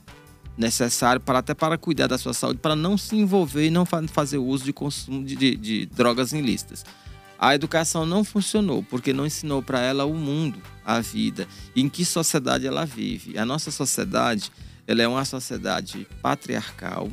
necessário 0.57 1.21
para 1.21 1.39
até 1.39 1.53
para 1.53 1.77
cuidar 1.77 2.07
da 2.07 2.17
sua 2.17 2.33
saúde, 2.33 2.59
para 2.59 2.75
não 2.75 2.97
se 2.97 3.15
envolver 3.15 3.67
e 3.67 3.69
não 3.69 3.85
fazer 3.85 4.37
uso 4.37 4.65
de 4.65 4.73
consumo 4.73 5.23
de, 5.23 5.35
de, 5.35 5.55
de 5.55 5.85
drogas 5.85 6.31
ilícitas. 6.31 6.83
A 7.39 7.53
educação 7.53 8.05
não 8.05 8.23
funcionou 8.23 8.81
porque 8.81 9.13
não 9.13 9.25
ensinou 9.25 9.61
para 9.61 9.79
ela 9.79 10.05
o 10.05 10.15
mundo, 10.15 10.59
a 10.83 10.99
vida, 10.99 11.47
em 11.75 11.87
que 11.87 12.03
sociedade 12.03 12.65
ela 12.65 12.85
vive. 12.85 13.37
A 13.37 13.45
nossa 13.45 13.69
sociedade, 13.69 14.51
ela 14.87 15.03
é 15.03 15.07
uma 15.07 15.23
sociedade 15.23 16.07
patriarcal, 16.21 17.11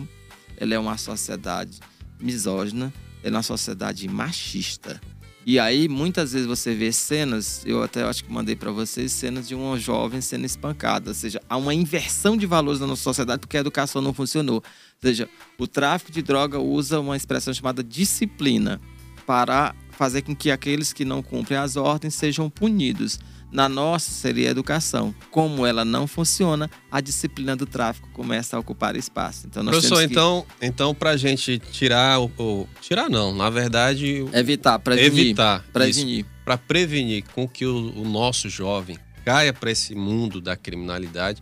ela 0.57 0.73
é 0.73 0.79
uma 0.79 0.97
sociedade 0.97 1.81
misógina, 2.19 2.91
é 3.25 3.31
uma 3.31 3.43
sociedade 3.43 4.07
machista. 4.07 5.01
E 5.47 5.59
aí, 5.59 5.89
muitas 5.89 6.33
vezes 6.33 6.47
você 6.47 6.75
vê 6.75 6.91
cenas, 6.91 7.63
eu 7.67 7.83
até 7.83 8.03
acho 8.03 8.25
que 8.25 8.33
mandei 8.33 8.57
para 8.57 8.71
vocês, 8.71 9.13
cenas 9.13 9.47
de 9.47 9.55
uma 9.55 9.79
jovem 9.79 10.21
sendo 10.21 10.47
espancada. 10.47 11.11
Ou 11.11 11.15
seja, 11.15 11.41
há 11.49 11.57
uma 11.57 11.75
inversão 11.75 12.37
de 12.37 12.47
valores 12.47 12.81
na 12.81 12.87
nossa 12.87 13.03
sociedade 13.03 13.41
porque 13.41 13.57
a 13.57 13.61
educação 13.61 14.01
não 14.01 14.15
funcionou. 14.15 14.57
Ou 14.57 14.63
seja, 15.03 15.29
o 15.59 15.67
tráfico 15.67 16.13
de 16.13 16.23
droga 16.23 16.59
usa 16.59 17.01
uma 17.01 17.17
expressão 17.17 17.53
chamada 17.53 17.83
disciplina 17.83 18.81
para 19.27 19.75
fazer 19.91 20.23
com 20.23 20.35
que 20.35 20.51
aqueles 20.51 20.93
que 20.93 21.05
não 21.05 21.23
cumprem 21.23 21.59
as 21.59 21.77
ordens 21.77 22.15
sejam 22.15 22.49
punidos. 22.49 23.19
Na 23.55 23.69
nossa 23.69 24.11
seria 24.11 24.49
a 24.49 24.51
educação. 24.51 25.15
Como 25.31 25.65
ela 25.65 25.85
não 25.85 26.09
funciona, 26.09 26.69
a 26.91 27.01
disciplina 27.01 27.55
do 27.55 27.65
tráfico 27.65 28.09
começa 28.13 28.57
a 28.57 28.59
ocupar 28.59 28.97
espaço. 28.97 29.47
Então, 29.47 29.65
Professor, 29.65 29.99
que... 29.99 30.07
então, 30.07 30.45
então 30.61 30.93
para 30.93 31.11
a 31.11 31.17
gente 31.17 31.61
tirar 31.61 32.21
o, 32.21 32.33
o, 32.37 32.69
Tirar 32.81 33.09
não, 33.09 33.33
na 33.33 33.49
verdade... 33.51 34.27
Evitar, 34.33 34.81
prevenir. 34.81 35.21
Evitar. 35.21 35.65
Prevenir. 35.73 36.27
Para 36.45 36.59
prevenir 36.59 37.25
com 37.33 37.47
que 37.47 37.65
o, 37.65 37.97
o 37.97 38.05
nosso 38.05 38.49
jovem 38.49 38.99
caia 39.25 39.53
para 39.53 39.71
esse 39.71 39.95
mundo 39.95 40.41
da 40.41 40.57
criminalidade, 40.57 41.41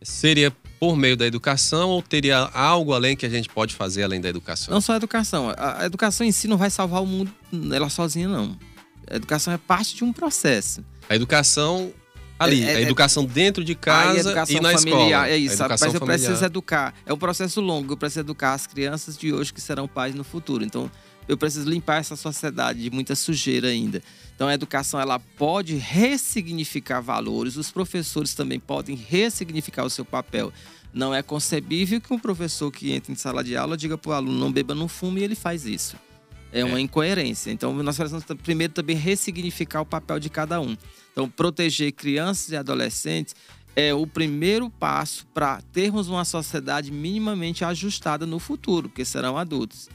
seria 0.00 0.50
por 0.80 0.96
meio 0.96 1.14
da 1.14 1.26
educação 1.26 1.90
ou 1.90 2.00
teria 2.00 2.38
algo 2.38 2.94
além 2.94 3.14
que 3.14 3.26
a 3.26 3.28
gente 3.28 3.50
pode 3.50 3.74
fazer 3.74 4.02
além 4.02 4.18
da 4.18 4.30
educação? 4.30 4.72
Não 4.72 4.80
só 4.80 4.94
a 4.94 4.96
educação. 4.96 5.52
A 5.58 5.84
educação 5.84 6.26
em 6.26 6.32
si 6.32 6.48
não 6.48 6.56
vai 6.56 6.70
salvar 6.70 7.02
o 7.02 7.06
mundo 7.06 7.30
ela 7.70 7.90
sozinha, 7.90 8.28
não. 8.28 8.56
A 9.14 9.16
educação 9.16 9.54
é 9.54 9.56
parte 9.56 9.94
de 9.94 10.02
um 10.02 10.12
processo. 10.12 10.84
A 11.08 11.14
educação 11.14 11.92
ali, 12.36 12.64
é, 12.64 12.72
é, 12.72 12.76
a 12.78 12.80
educação 12.80 13.24
dentro 13.24 13.62
de 13.62 13.76
casa 13.76 14.32
e 14.48 14.58
na 14.58 14.72
familiar, 14.72 14.76
escola. 14.76 15.28
É 15.28 15.36
isso, 15.36 15.62
mas 15.68 15.94
eu 15.94 16.00
preciso 16.00 16.44
educar. 16.44 16.92
É 17.06 17.12
um 17.12 17.16
processo 17.16 17.60
longo, 17.60 17.92
eu 17.92 17.96
preciso 17.96 18.20
educar 18.20 18.54
as 18.54 18.66
crianças 18.66 19.16
de 19.16 19.32
hoje 19.32 19.54
que 19.54 19.60
serão 19.60 19.86
pais 19.86 20.16
no 20.16 20.24
futuro. 20.24 20.64
Então, 20.64 20.90
eu 21.28 21.38
preciso 21.38 21.70
limpar 21.70 22.00
essa 22.00 22.16
sociedade 22.16 22.82
de 22.82 22.90
muita 22.90 23.14
sujeira 23.14 23.68
ainda. 23.68 24.02
Então, 24.34 24.48
a 24.48 24.54
educação 24.54 24.98
ela 24.98 25.20
pode 25.20 25.76
ressignificar 25.76 27.00
valores, 27.00 27.54
os 27.54 27.70
professores 27.70 28.34
também 28.34 28.58
podem 28.58 28.96
ressignificar 28.96 29.84
o 29.84 29.90
seu 29.90 30.04
papel. 30.04 30.52
Não 30.92 31.14
é 31.14 31.22
concebível 31.22 32.00
que 32.00 32.12
um 32.12 32.18
professor 32.18 32.68
que 32.72 32.92
entra 32.92 33.12
em 33.12 33.14
sala 33.14 33.44
de 33.44 33.56
aula 33.56 33.76
diga 33.76 33.96
para 33.96 34.10
o 34.10 34.12
aluno 34.12 34.40
não 34.40 34.50
beba, 34.50 34.74
não 34.74 34.88
fume 34.88 35.20
e 35.20 35.24
ele 35.24 35.36
faz 35.36 35.64
isso. 35.64 35.96
É 36.54 36.64
uma 36.64 36.78
é. 36.78 36.80
incoerência. 36.80 37.50
Então, 37.50 37.74
nós 37.82 37.96
precisamos 37.96 38.24
primeiro 38.42 38.72
também 38.72 38.96
ressignificar 38.96 39.80
o 39.80 39.86
papel 39.86 40.20
de 40.20 40.30
cada 40.30 40.60
um. 40.60 40.76
Então, 41.10 41.28
proteger 41.28 41.92
crianças 41.92 42.50
e 42.50 42.56
adolescentes 42.56 43.34
é 43.74 43.92
o 43.92 44.06
primeiro 44.06 44.70
passo 44.70 45.26
para 45.34 45.60
termos 45.72 46.08
uma 46.08 46.24
sociedade 46.24 46.92
minimamente 46.92 47.64
ajustada 47.64 48.24
no 48.24 48.38
futuro, 48.38 48.88
porque 48.88 49.04
serão 49.04 49.36
adultos. 49.36 49.88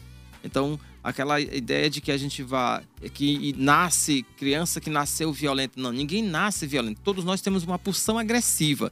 Então, 0.43 0.77
aquela 1.01 1.39
ideia 1.39 1.89
de 1.89 2.01
que 2.01 2.11
a 2.11 2.17
gente 2.17 2.43
vai 2.43 2.83
que 3.13 3.55
nasce 3.57 4.25
criança 4.37 4.81
que 4.81 4.89
nasceu 4.89 5.31
violenta, 5.31 5.79
não, 5.81 5.93
ninguém 5.93 6.21
nasce 6.21 6.67
violento. 6.67 6.99
Todos 7.03 7.23
nós 7.23 7.39
temos 7.39 7.63
uma 7.63 7.79
pulsão 7.79 8.17
agressiva 8.17 8.91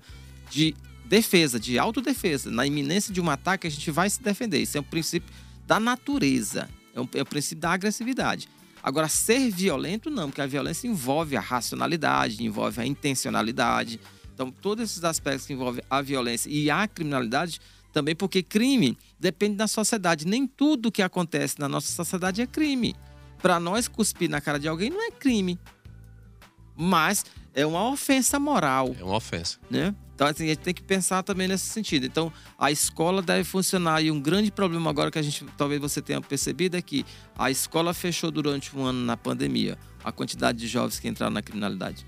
de 0.50 0.74
defesa, 1.04 1.60
de 1.60 1.78
autodefesa. 1.78 2.50
Na 2.50 2.66
iminência 2.66 3.14
de 3.14 3.20
um 3.20 3.30
ataque, 3.30 3.68
a 3.68 3.70
gente 3.70 3.92
vai 3.92 4.10
se 4.10 4.22
defender. 4.22 4.62
Isso 4.62 4.78
é 4.78 4.82
um 4.82 4.86
princípio 4.86 5.34
da 5.66 5.80
natureza. 5.80 6.70
É, 6.98 7.02
um, 7.02 7.08
é 7.14 7.22
o 7.22 7.26
princípio 7.26 7.62
da 7.62 7.72
agressividade. 7.72 8.50
Agora, 8.82 9.08
ser 9.08 9.52
violento, 9.52 10.10
não, 10.10 10.30
porque 10.30 10.42
a 10.42 10.48
violência 10.48 10.88
envolve 10.88 11.38
a 11.38 11.40
racionalidade, 11.40 12.44
envolve 12.44 12.82
a 12.82 12.86
intencionalidade. 12.86 14.00
Então, 14.34 14.52
todos 14.52 14.84
esses 14.84 15.04
aspectos 15.04 15.46
que 15.46 15.54
envolvem 15.54 15.84
a 15.90 16.02
violência 16.02 16.50
e 16.50 16.70
a 16.70 16.88
criminalidade 16.88 17.60
Também 17.94 18.16
porque 18.16 18.44
crime 18.44 18.98
depende 19.20 19.56
da 19.56 19.68
sociedade. 19.68 20.28
Nem 20.28 20.46
tudo 20.46 20.92
que 20.92 21.02
acontece 21.02 21.60
na 21.60 21.68
nossa 21.68 21.92
sociedade 21.92 22.42
é 22.42 22.48
crime. 22.48 22.96
Para 23.42 23.60
nós, 23.60 23.88
cuspir 23.88 24.30
na 24.30 24.42
cara 24.42 24.60
de 24.60 24.68
alguém 24.68 24.90
não 24.90 25.02
é 25.02 25.12
crime. 25.12 25.60
Mas 26.76 27.26
é 27.58 27.66
uma 27.66 27.90
ofensa 27.90 28.40
moral. 28.40 28.96
É 29.00 29.04
uma 29.04 29.16
ofensa. 29.16 29.58
Né? 29.68 29.94
Então, 30.14 30.28
assim, 30.28 30.46
a 30.46 30.50
gente 30.50 30.60
tem 30.60 30.76
que 30.76 30.84
pensar 30.84 31.24
também 31.24 31.48
nesse 31.48 31.66
sentido. 31.66 32.06
Então, 32.06 32.32
a 32.58 32.72
escola 32.72 33.20
deve 33.20 33.44
funcionar. 33.44 34.00
E 34.00 34.12
um 34.12 34.22
grande 34.22 34.52
problema 34.52 34.92
agora 34.92 35.10
que 35.10 35.18
a 35.18 35.22
gente, 35.24 35.44
talvez 35.58 35.82
você 35.82 36.00
tenha 36.00 36.22
percebido, 36.22 36.78
é 36.78 36.82
que 36.84 37.04
a 37.36 37.50
escola 37.50 37.96
fechou 37.96 38.30
durante 38.30 38.78
um 38.78 38.84
ano 38.86 39.04
na 39.04 39.18
pandemia. 39.18 39.76
A 40.04 40.12
quantidade 40.12 40.60
de 40.60 40.68
jovens 40.68 41.00
que 41.00 41.08
entraram 41.08 41.34
na 41.34 41.42
criminalidade. 41.42 42.06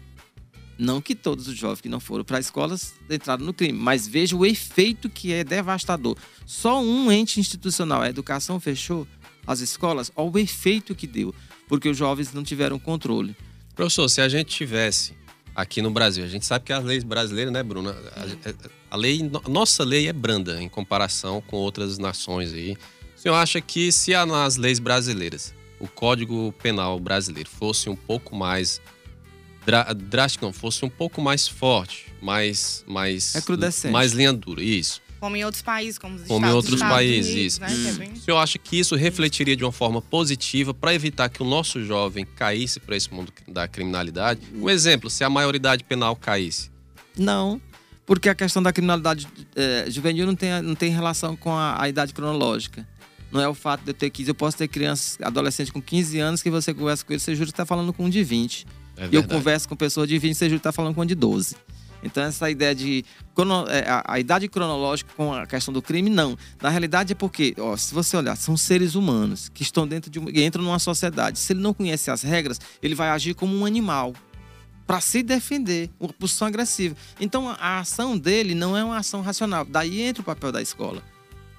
Não 0.78 1.02
que 1.02 1.16
todos 1.16 1.48
os 1.48 1.58
jovens 1.58 1.82
que 1.82 1.90
não 1.90 2.00
foram 2.00 2.24
para 2.24 2.40
escolas 2.40 2.94
entraram 3.10 3.44
no 3.44 3.54
crime, 3.54 3.78
mas 3.78 4.08
veja 4.08 4.36
o 4.36 4.46
efeito 4.46 5.10
que 5.10 5.34
é 5.34 5.44
devastador. 5.44 6.16
Só 6.46 6.80
um 6.82 7.12
ente 7.12 7.40
institucional, 7.40 8.04
a 8.04 8.10
educação 8.10 8.60
fechou 8.60 9.06
as 9.48 9.62
escolas, 9.62 10.12
olha 10.16 10.32
o 10.32 10.38
efeito 10.38 10.94
que 10.94 11.08
deu, 11.08 11.34
porque 11.68 11.90
os 11.90 11.98
jovens 11.98 12.32
não 12.34 12.44
tiveram 12.44 12.78
controle. 12.80 13.36
Professor, 13.76 14.10
se 14.10 14.20
a 14.20 14.30
gente 14.30 14.56
tivesse 14.56 15.19
aqui 15.56 15.82
no 15.82 15.92
Brasil, 15.92 16.24
a 16.24 16.28
gente 16.28 16.46
sabe 16.46 16.66
que 16.66 16.74
as 16.74 16.84
leis 16.84 17.04
brasileiras, 17.04 17.52
né, 17.52 17.62
Bruna? 17.64 17.92
A, 17.92 18.96
a 18.96 18.98
lei, 18.98 19.20
a 19.46 19.50
nossa 19.50 19.84
lei 19.84 20.08
é 20.08 20.14
branda 20.14 20.62
em 20.62 20.70
comparação 20.70 21.42
com 21.42 21.58
outras 21.58 21.98
nações 21.98 22.54
aí. 22.54 22.78
O 23.16 23.20
senhor 23.20 23.36
acha 23.36 23.60
que 23.60 23.92
se 23.92 24.14
nas 24.26 24.56
leis 24.56 24.80
brasileiras 24.80 25.54
o 25.80 25.88
Código 25.88 26.54
Penal 26.62 27.00
brasileiro 27.00 27.50
fosse 27.50 27.90
um 27.90 27.96
pouco 27.96 28.36
mais 28.36 28.82
drástico, 29.96 30.46
não, 30.46 30.54
fosse 30.54 30.84
um 30.84 30.90
pouco 30.90 31.22
mais 31.22 31.48
forte, 31.48 32.14
mais 32.22 32.84
mais 32.88 33.36
mais 33.92 34.12
linha 34.14 34.34
dura, 34.34 34.64
isso. 34.64 35.02
Como 35.20 35.36
em 35.36 35.44
outros 35.44 35.62
países, 35.62 35.98
como 35.98 36.16
os 36.16 36.24
Como 36.24 36.46
em 36.46 36.50
outros 36.50 36.80
países, 36.80 37.32
Unidos, 37.34 37.54
isso. 37.54 37.62
Né? 37.62 37.68
Hum. 37.70 37.90
É 37.90 37.92
bem... 37.94 38.12
O 38.14 38.20
senhor 38.20 38.38
acha 38.38 38.58
que 38.58 38.80
isso 38.80 38.96
refletiria 38.96 39.56
de 39.56 39.64
uma 39.64 39.72
forma 39.72 40.02
positiva 40.02 40.74
para 40.74 40.94
evitar 40.94 41.30
que 41.30 41.42
o 41.44 41.46
nosso 41.46 41.84
jovem 41.84 42.26
caísse 42.26 42.80
para 42.80 42.96
esse 42.96 43.14
mundo 43.14 43.34
da 43.48 43.68
criminalidade? 43.68 44.42
Um 44.56 44.70
exemplo, 44.70 45.10
se 45.10 45.24
a 45.24 45.30
maioridade 45.30 45.84
penal 45.84 46.16
caísse. 46.16 46.72
Não, 47.18 47.62
porque 48.06 48.30
a 48.30 48.34
questão 48.34 48.64
da 48.64 48.74
criminalidade 48.74 49.28
é, 49.56 49.86
juvenil 49.88 50.26
não 50.26 50.36
tem, 50.36 50.62
não 50.64 50.74
tem 50.74 50.90
relação 50.90 51.36
com 51.36 51.52
a, 51.52 51.80
a, 51.80 51.88
idade 51.88 52.14
cronológica. 52.14 52.88
Não 53.32 53.40
é 53.40 53.48
o 53.48 53.54
fato 53.54 53.84
de 53.84 53.92
eu 53.92 53.94
ter 53.94 54.10
15, 54.10 54.32
eu 54.32 54.36
posso 54.36 54.58
ter 54.58 54.68
crianças, 54.68 55.16
adolescentes 55.22 55.72
com 55.72 55.80
15 55.80 56.18
anos 56.20 56.42
que 56.42 56.50
você 56.50 56.74
conversa 56.74 57.06
com 57.06 57.14
ele, 57.14 57.20
você 57.20 57.36
jura 57.36 57.46
que 57.46 57.52
está 57.52 57.66
falando 57.66 57.94
com 57.94 58.06
um 58.06 58.10
de 58.10 58.24
20. 58.24 58.66
É 58.98 59.10
e 59.12 59.16
eu 59.16 59.24
converso 59.24 59.70
com 59.70 59.76
pessoa 59.76 60.08
de 60.08 60.18
20, 60.18 60.34
você 60.34 60.46
está 60.48 60.72
falando 60.72 60.96
com 60.96 61.02
uma 61.02 61.06
de 61.06 61.14
12. 61.14 61.56
Então, 62.04 62.24
essa 62.24 62.50
ideia 62.50 62.74
de. 62.74 63.04
É, 63.70 63.86
a, 64.06 64.20
idade 64.20 64.48
cronológica 64.48 65.12
com 65.16 65.34
a 65.34 65.46
questão 65.46 65.74
do 65.74 65.82
crime, 65.82 66.10
não. 66.10 66.38
Na 66.62 66.70
realidade, 66.70 67.14
é 67.14 67.16
porque, 67.16 67.56
ó, 67.58 67.76
se 67.78 67.94
você 67.94 68.18
olhar, 68.18 68.36
são 68.36 68.58
seres 68.58 68.96
humanos 68.96 69.50
que 69.50 69.64
estão 69.64 69.88
dentro 69.88 70.10
de. 70.10 70.20
entram 70.44 70.64
numa 70.64 70.80
sociedade. 70.80 71.40
Se 71.40 71.54
ele 71.54 71.62
não 71.62 71.74
conhece 71.74 72.12
as 72.12 72.22
regras, 72.22 72.60
ele 72.82 72.96
vai 72.96 73.10
agir 73.10 73.34
como 73.34 73.56
um 73.56 73.66
animal 73.66 74.14
para 74.86 75.00
se 75.00 75.22
defender, 75.22 75.90
uma 76.00 76.12
posição 76.12 76.48
agressiva. 76.48 76.96
Então, 77.20 77.48
a 77.48 77.80
ação 77.80 78.18
dele 78.18 78.56
não 78.56 78.76
é 78.76 78.84
uma 78.84 78.98
ação 78.98 79.22
racional. 79.22 79.64
Daí 79.64 80.02
entra 80.02 80.22
o 80.22 80.26
papel 80.26 80.52
da 80.52 80.62
escola 80.62 81.04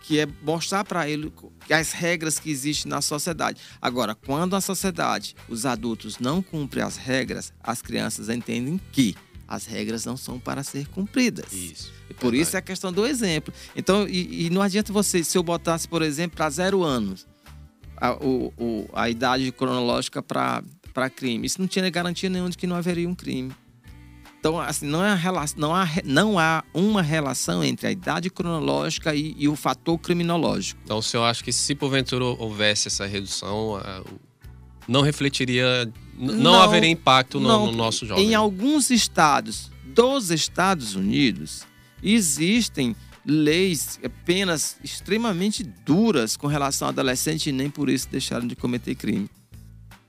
que 0.01 0.19
é 0.19 0.27
mostrar 0.43 0.83
para 0.83 1.09
ele 1.09 1.33
as 1.71 1.93
regras 1.93 2.39
que 2.39 2.51
existem 2.51 2.91
na 2.91 3.01
sociedade. 3.01 3.61
Agora, 3.81 4.15
quando 4.15 4.57
a 4.57 4.61
sociedade, 4.61 5.37
os 5.49 5.65
adultos 5.67 6.19
não 6.19 6.43
cumprem 6.43 6.83
as 6.83 6.97
regras, 6.97 7.53
as 7.63 7.81
crianças 7.81 8.29
entendem 8.29 8.81
que 8.91 9.15
as 9.51 9.67
regras 9.67 10.05
não 10.05 10.17
são 10.17 10.39
para 10.39 10.63
ser 10.63 10.87
cumpridas. 10.87 11.53
Isso. 11.53 11.93
E 12.09 12.15
por 12.15 12.31
verdade. 12.31 12.43
isso 12.43 12.57
é 12.57 12.61
a 12.61 12.63
questão 12.63 12.93
do 12.93 13.05
exemplo. 13.05 13.53
Então, 13.75 14.07
e, 14.09 14.47
e 14.47 14.51
não 14.51 14.63
adianta 14.63 14.93
você, 14.93 15.25
se 15.25 15.37
eu 15.37 15.43
botasse, 15.43 15.89
por 15.89 16.03
exemplo, 16.03 16.37
para 16.37 16.49
zero 16.49 16.85
anos, 16.85 17.27
a, 17.97 18.13
o, 18.13 18.55
o, 18.57 18.89
a 18.93 19.11
idade 19.11 19.51
cronológica 19.51 20.23
para 20.23 20.63
crime, 21.17 21.47
isso 21.47 21.61
não 21.61 21.67
tinha 21.67 21.91
garantia 21.91 22.31
nenhuma 22.31 22.51
de 22.51 22.57
que 22.57 22.67
não 22.67 22.77
haveria 22.77 23.09
um 23.09 23.15
crime. 23.15 23.53
Então, 24.39 24.59
assim, 24.59 24.87
não, 24.87 25.05
é 25.05 25.21
não, 25.57 25.75
há, 25.75 25.87
não 26.03 26.39
há 26.39 26.65
uma 26.73 27.03
relação 27.03 27.63
entre 27.63 27.89
a 27.89 27.91
idade 27.91 28.31
cronológica 28.31 29.15
e, 29.15 29.35
e, 29.37 29.49
o 29.49 29.57
fator 29.57 29.99
criminológico. 29.99 30.81
Então, 30.83 30.97
o 30.97 31.03
senhor 31.03 31.25
acha 31.25 31.45
que 31.45 31.53
se 31.53 31.75
porventura 31.75 32.25
houvesse 32.25 32.89
essa 32.89 33.05
redução, 33.05 33.79
não 34.89 35.03
refletiria, 35.03 35.91
não, 36.17 36.35
não 36.35 36.63
haveria 36.63 36.91
impacto 36.91 37.39
no, 37.39 37.49
não, 37.49 37.67
no 37.67 37.73
nosso 37.73 38.07
jovem? 38.07 38.29
Em 38.31 38.35
alguns 38.35 38.91
estados 38.91 39.71
dos 39.95 40.31
Estados 40.31 40.95
Unidos, 40.95 41.67
existem 42.03 42.95
leis, 43.25 44.01
penas 44.25 44.77
extremamente 44.83 45.63
duras 45.63 46.37
com 46.37 46.47
relação 46.47 46.89
ao 46.89 46.91
adolescente 46.91 47.49
e 47.49 47.53
nem 47.53 47.69
por 47.69 47.89
isso 47.89 48.09
deixaram 48.11 48.47
de 48.47 48.57
cometer 48.57 48.95
crime. 48.95 49.29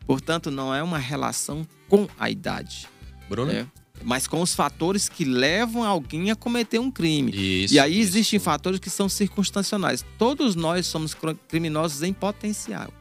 Portanto, 0.06 0.52
não 0.52 0.74
é 0.74 0.82
uma 0.82 0.98
relação 0.98 1.68
com 1.88 2.08
a 2.20 2.30
idade. 2.30 2.88
Bruno? 3.30 3.52
É 3.52 3.66
mas 4.04 4.28
com 4.28 4.42
os 4.42 4.54
fatores 4.54 5.08
que 5.08 5.24
levam 5.24 5.84
alguém 5.84 6.32
a 6.32 6.36
cometer 6.36 6.80
um 6.80 6.92
crime. 6.92 7.32
Isso, 7.32 7.74
e 7.74 7.80
aí 7.80 8.00
isso. 8.00 8.10
existem 8.10 8.40
fatores 8.40 8.80
que 8.80 8.90
são 8.90 9.08
circunstanciais. 9.08 10.06
Todos 10.18 10.56
nós 10.56 10.88
somos 10.88 11.16
criminosos 11.48 12.02
em 12.04 12.14
potencial. 12.14 12.92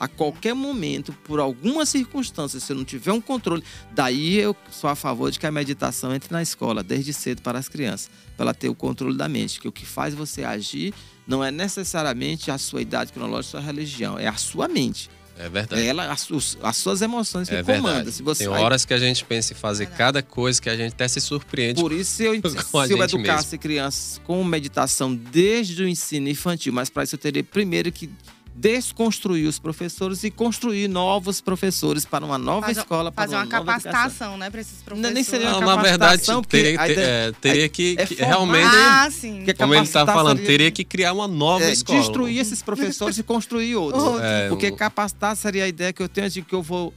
A 0.00 0.08
qualquer 0.08 0.54
momento, 0.54 1.12
por 1.12 1.38
alguma 1.38 1.84
circunstância, 1.84 2.58
se 2.58 2.72
eu 2.72 2.76
não 2.76 2.86
tiver 2.86 3.12
um 3.12 3.20
controle, 3.20 3.62
daí 3.92 4.38
eu 4.38 4.56
sou 4.70 4.88
a 4.88 4.96
favor 4.96 5.30
de 5.30 5.38
que 5.38 5.46
a 5.46 5.52
meditação 5.52 6.14
entre 6.14 6.32
na 6.32 6.40
escola, 6.40 6.82
desde 6.82 7.12
cedo 7.12 7.42
para 7.42 7.58
as 7.58 7.68
crianças, 7.68 8.10
para 8.34 8.46
ela 8.46 8.54
ter 8.54 8.70
o 8.70 8.74
controle 8.74 9.14
da 9.14 9.28
mente. 9.28 9.60
Que 9.60 9.68
o 9.68 9.72
que 9.72 9.84
faz 9.84 10.14
você 10.14 10.42
agir 10.42 10.94
não 11.26 11.44
é 11.44 11.50
necessariamente 11.50 12.50
a 12.50 12.56
sua 12.56 12.80
idade 12.80 13.12
cronológica, 13.12 13.58
a 13.58 13.60
sua 13.60 13.66
religião, 13.66 14.18
é 14.18 14.26
a 14.26 14.36
sua 14.36 14.66
mente. 14.68 15.10
É 15.40 15.48
verdade. 15.48 15.86
Ela, 15.86 16.12
as, 16.12 16.28
as 16.62 16.76
suas 16.76 17.00
emoções 17.00 17.48
que 17.48 17.54
é 17.54 17.62
comandam. 17.62 18.12
Se 18.12 18.22
você, 18.22 18.44
Tem 18.44 18.52
horas 18.52 18.84
que 18.84 18.92
a 18.92 18.98
gente 18.98 19.24
pensa 19.24 19.54
em 19.54 19.56
fazer 19.56 19.86
cada 19.86 20.22
coisa 20.22 20.60
que 20.60 20.68
a 20.68 20.76
gente 20.76 20.92
até 20.92 21.08
se 21.08 21.20
surpreende. 21.20 21.80
Por 21.80 21.92
isso, 21.92 22.10
se 22.10 22.24
eu, 22.24 22.34
se 22.86 22.92
eu 22.92 23.02
educasse 23.02 23.46
mesmo. 23.46 23.58
crianças 23.58 24.20
com 24.24 24.44
meditação 24.44 25.14
desde 25.14 25.82
o 25.82 25.88
ensino 25.88 26.28
infantil, 26.28 26.74
mas 26.74 26.90
para 26.90 27.04
isso 27.04 27.14
eu 27.14 27.18
teria 27.18 27.42
primeiro 27.42 27.90
que 27.90 28.10
desconstruir 28.54 29.46
os 29.46 29.58
professores 29.58 30.22
e 30.24 30.30
construir 30.30 30.88
novos 30.88 31.40
professores 31.40 32.04
para 32.04 32.24
uma 32.24 32.36
nova 32.36 32.66
Faz, 32.66 32.78
escola, 32.78 33.10
para 33.10 33.24
fazer 33.24 33.36
uma, 33.36 33.44
uma 33.44 33.50
capacitação, 33.50 34.36
né, 34.36 34.50
para 34.50 34.60
esses 34.60 34.82
professores. 34.82 35.02
Não, 35.02 35.14
nem 35.14 35.24
seria 35.24 35.50
uma 35.50 35.60
não, 35.60 35.76
na 35.76 35.82
verdade, 35.82 36.22
teria, 36.48 36.78
ter, 36.78 36.98
é, 36.98 37.32
teria 37.32 37.68
que, 37.68 37.96
é, 37.98 38.06
que 38.06 38.14
realmente, 38.16 38.66
ah, 38.66 39.08
sim. 39.10 39.44
como 39.56 39.74
ele 39.74 39.84
está 39.84 40.04
falando, 40.04 40.38
seria, 40.38 40.50
teria 40.50 40.70
que 40.70 40.84
criar 40.84 41.12
uma 41.12 41.28
nova 41.28 41.64
é, 41.64 41.72
escola. 41.72 42.00
Destruir 42.00 42.38
esses 42.38 42.62
professores 42.62 43.18
e 43.18 43.22
construir 43.22 43.76
outros. 43.76 44.02
É, 44.20 44.48
porque 44.48 44.70
capacitar 44.70 45.34
seria 45.36 45.64
a 45.64 45.68
ideia 45.68 45.92
que 45.92 46.02
eu 46.02 46.08
tenho 46.08 46.28
de 46.28 46.42
que 46.42 46.54
eu 46.54 46.62
vou 46.62 46.92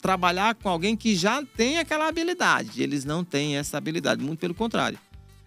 trabalhar 0.00 0.54
com 0.56 0.68
alguém 0.68 0.96
que 0.96 1.14
já 1.14 1.42
tem 1.56 1.78
aquela 1.78 2.08
habilidade. 2.08 2.82
Eles 2.82 3.04
não 3.04 3.22
têm 3.22 3.56
essa 3.56 3.76
habilidade, 3.76 4.22
muito 4.22 4.40
pelo 4.40 4.54
contrário. 4.54 4.98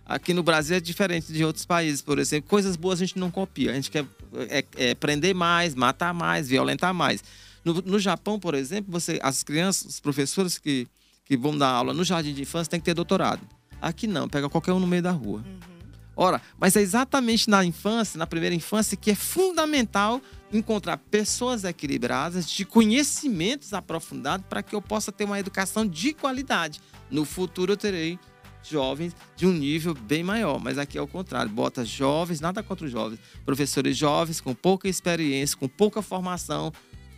Aqui 0.05 0.33
no 0.33 0.43
Brasil 0.43 0.77
é 0.77 0.79
diferente 0.79 1.33
de 1.33 1.43
outros 1.43 1.65
países, 1.65 2.01
por 2.01 2.19
exemplo. 2.19 2.47
Coisas 2.47 2.75
boas 2.75 3.01
a 3.01 3.05
gente 3.05 3.17
não 3.17 3.31
copia. 3.31 3.71
A 3.71 3.74
gente 3.74 3.89
quer 3.89 4.05
é, 4.50 4.65
é 4.75 4.96
prender 4.96 5.34
mais, 5.34 5.75
matar 5.75 6.13
mais, 6.13 6.48
violentar 6.48 6.94
mais. 6.94 7.24
No, 7.63 7.74
no, 7.82 8.00
Japão, 8.00 8.39
por 8.39 8.54
exemplo, 8.54 8.92
você, 8.92 9.20
as 9.24 9.44
crianças, 9.44 9.94
os 9.94 10.00
professores 10.00 10.58
que, 10.58 10.88
que 11.25 11.36
vão 11.36 11.58
dar 11.58 11.70
aula 11.70 11.94
no 11.94 12.04
jardim 12.04 12.34
de 12.34 12.42
infância 12.42 12.70
têm 12.70 12.80
que 12.80 12.86
ter 12.86 12.94
doutorado. 12.94 13.42
Aqui 13.82 14.08
não, 14.08 14.30
pega 14.30 14.50
qualquer 14.50 14.72
um 14.74 14.80
no 14.80 14.88
meio 14.88 15.01
da 15.01 15.12
rua. 15.12 15.44
Uhum. 15.46 15.75
Ora, 16.15 16.42
mas 16.58 16.75
é 16.75 16.82
exatamente 16.82 17.50
na 17.50 17.65
infância, 17.65 18.18
na 18.18 18.25
primeira 18.25 18.56
infância, 18.56 18.96
que 18.96 19.12
é 19.12 19.15
fundamental 19.15 20.22
encontrar 20.51 20.98
pessoas 20.98 21.63
equilibradas, 21.63 22.50
de 22.50 22.63
conhecimentos 22.63 23.74
aprofundados, 23.74 24.46
para 24.48 24.63
que 24.63 24.74
eu 24.74 24.82
possa 24.82 25.12
ter 25.12 25.25
uma 25.25 25.39
educação 25.39 25.86
de 25.86 26.13
qualidade. 26.13 26.80
No 27.12 27.25
futuro 27.25 27.74
eu 27.74 27.77
terei 27.77 28.18
jovens 28.67 29.15
de 29.36 29.45
um 29.45 29.51
nível 29.51 29.93
bem 29.93 30.24
maior, 30.24 30.60
mas 30.60 30.77
aqui 30.77 30.98
é 30.98 31.01
o 31.01 31.07
contrário, 31.07 31.51
bota 31.51 31.86
jovens, 31.86 32.39
nada 32.39 32.62
contra 32.63 32.86
os 32.86 32.91
jovens, 32.91 33.19
professores 33.45 33.98
jovens 33.98 34.41
com 34.41 34.53
pouca 34.53 34.88
experiência, 34.88 35.57
com 35.57 35.67
pouca 35.67 36.01
formação 36.01 36.72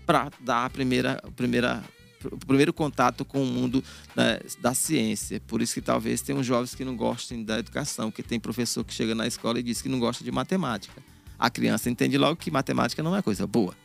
para 0.06 0.32
dar 0.40 0.66
a 0.66 0.70
primeira, 0.70 1.22
primeira 1.36 1.84
o 2.26 2.38
primeiro 2.38 2.74
contato 2.74 3.24
com 3.24 3.44
o 3.44 3.46
mundo 3.46 3.84
né, 4.16 4.40
da 4.60 4.74
ciência. 4.74 5.40
Por 5.48 5.62
isso 5.62 5.76
que 5.76 5.82
talvez 5.82 6.22
tenham 6.22 6.42
jovens 6.44 6.74
que 6.74 6.84
não 6.84 6.96
gostem 6.96 7.44
da 7.44 7.60
educação, 7.60 8.10
porque 8.10 8.24
tem 8.24 8.40
professor 8.40 8.84
que 8.84 8.94
chega 8.94 9.14
na 9.14 9.28
escola 9.28 9.60
e 9.60 9.64
diz 9.64 9.82
que 9.82 9.88
não 9.88 10.00
gosta 10.00 10.24
de 10.24 10.32
matemática. 10.32 11.02
A 11.38 11.50
criança 11.50 11.90
entende 11.90 12.18
logo 12.18 12.36
que 12.36 12.50
matemática 12.50 13.04
não 13.04 13.16
é 13.16 13.22
coisa 13.22 13.46
boa. 13.46 13.76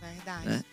Verdade. 0.00 0.46
Né? 0.46 0.64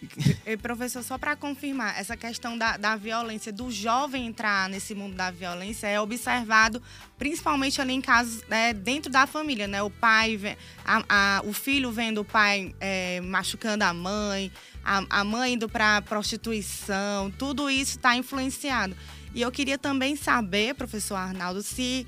E, 0.46 0.56
professor, 0.56 1.04
só 1.04 1.18
para 1.18 1.36
confirmar, 1.36 2.00
essa 2.00 2.16
questão 2.16 2.58
da, 2.58 2.78
da 2.78 2.96
violência, 2.96 3.52
do 3.52 3.70
jovem 3.70 4.28
entrar 4.28 4.70
nesse 4.70 4.96
mundo 4.96 5.16
da 5.16 5.30
violência 5.30 5.88
é 5.88 6.00
observado 6.00 6.82
principalmente 7.18 7.82
ali 7.82 7.94
em 7.94 8.02
casos 8.02 8.44
né, 8.48 8.74
dentro 8.74 9.12
da 9.12 9.28
família, 9.28 9.68
né? 9.68 9.82
O 9.82 9.90
pai, 9.90 10.40
a, 10.86 11.04
a, 11.10 11.42
o 11.44 11.52
filho 11.52 11.92
vendo 11.92 12.22
o 12.22 12.26
pai 12.26 12.74
é, 12.80 13.20
machucando 13.22 13.84
a 13.84 13.94
mãe, 13.94 14.52
a, 14.84 15.04
a 15.10 15.24
mãe 15.24 15.54
indo 15.54 15.68
para 15.68 16.02
prostituição, 16.02 17.30
tudo 17.32 17.70
isso 17.70 17.98
está 17.98 18.16
influenciado. 18.16 18.96
E 19.34 19.42
eu 19.42 19.52
queria 19.52 19.78
também 19.78 20.16
saber, 20.16 20.74
professor 20.76 21.16
Arnaldo, 21.16 21.62
se, 21.62 22.08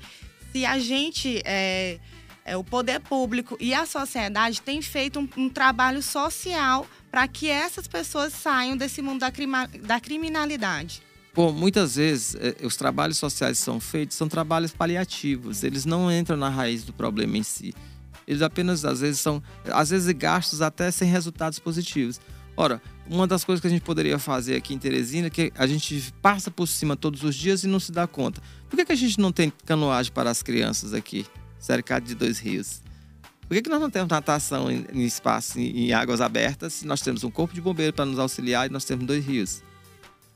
se 0.52 0.64
a 0.64 0.78
gente. 0.78 1.42
É, 1.44 1.98
é, 2.42 2.56
o 2.56 2.64
poder 2.64 3.00
público 3.00 3.56
e 3.60 3.74
a 3.74 3.84
sociedade 3.84 4.62
têm 4.62 4.80
feito 4.82 5.20
um, 5.20 5.28
um 5.36 5.48
trabalho 5.48 6.02
social 6.02 6.86
para 7.10 7.26
que 7.26 7.48
essas 7.48 7.88
pessoas 7.88 8.32
saiam 8.32 8.76
desse 8.76 9.02
mundo 9.02 9.20
da, 9.20 9.30
crima, 9.30 9.68
da 9.82 9.98
criminalidade? 10.00 11.02
Bom, 11.34 11.52
muitas 11.52 11.96
vezes 11.96 12.34
eh, 12.36 12.56
os 12.62 12.76
trabalhos 12.76 13.18
sociais 13.18 13.58
são 13.58 13.78
feitos 13.80 14.16
são 14.16 14.28
trabalhos 14.28 14.72
paliativos. 14.72 15.62
Eles 15.62 15.84
não 15.84 16.10
entram 16.10 16.36
na 16.36 16.48
raiz 16.48 16.84
do 16.84 16.92
problema 16.92 17.38
em 17.38 17.42
si. 17.42 17.74
Eles 18.26 18.42
apenas, 18.42 18.84
às 18.84 19.00
vezes, 19.00 19.20
são, 19.20 19.42
às 19.72 19.90
vezes, 19.90 20.12
gastos 20.12 20.62
até 20.62 20.90
sem 20.90 21.08
resultados 21.08 21.58
positivos. 21.58 22.20
Ora, 22.56 22.80
uma 23.08 23.26
das 23.26 23.42
coisas 23.42 23.60
que 23.60 23.66
a 23.66 23.70
gente 23.70 23.82
poderia 23.82 24.18
fazer 24.18 24.54
aqui 24.54 24.74
em 24.74 24.78
Teresina 24.78 25.28
é 25.28 25.30
que 25.30 25.52
a 25.56 25.66
gente 25.66 26.12
passa 26.20 26.50
por 26.50 26.66
cima 26.68 26.96
todos 26.96 27.24
os 27.24 27.34
dias 27.34 27.64
e 27.64 27.66
não 27.66 27.80
se 27.80 27.90
dá 27.90 28.06
conta. 28.06 28.40
Por 28.68 28.76
que, 28.76 28.84
que 28.84 28.92
a 28.92 28.96
gente 28.96 29.18
não 29.18 29.32
tem 29.32 29.52
canoagem 29.64 30.12
para 30.12 30.30
as 30.30 30.42
crianças 30.42 30.94
aqui, 30.94 31.26
cercado 31.58 32.04
de 32.04 32.14
dois 32.14 32.38
rios? 32.38 32.82
Por 33.50 33.56
que, 33.56 33.62
que 33.62 33.68
nós 33.68 33.80
não 33.80 33.90
temos 33.90 34.08
natação 34.08 34.70
em, 34.70 34.86
em 34.92 35.02
espaço, 35.02 35.58
em, 35.58 35.86
em 35.86 35.92
águas 35.92 36.20
abertas, 36.20 36.72
se 36.72 36.86
nós 36.86 37.00
temos 37.00 37.24
um 37.24 37.32
corpo 37.32 37.52
de 37.52 37.60
bombeiro 37.60 37.92
para 37.92 38.04
nos 38.04 38.16
auxiliar 38.16 38.70
e 38.70 38.72
nós 38.72 38.84
temos 38.84 39.04
dois 39.04 39.26
rios? 39.26 39.60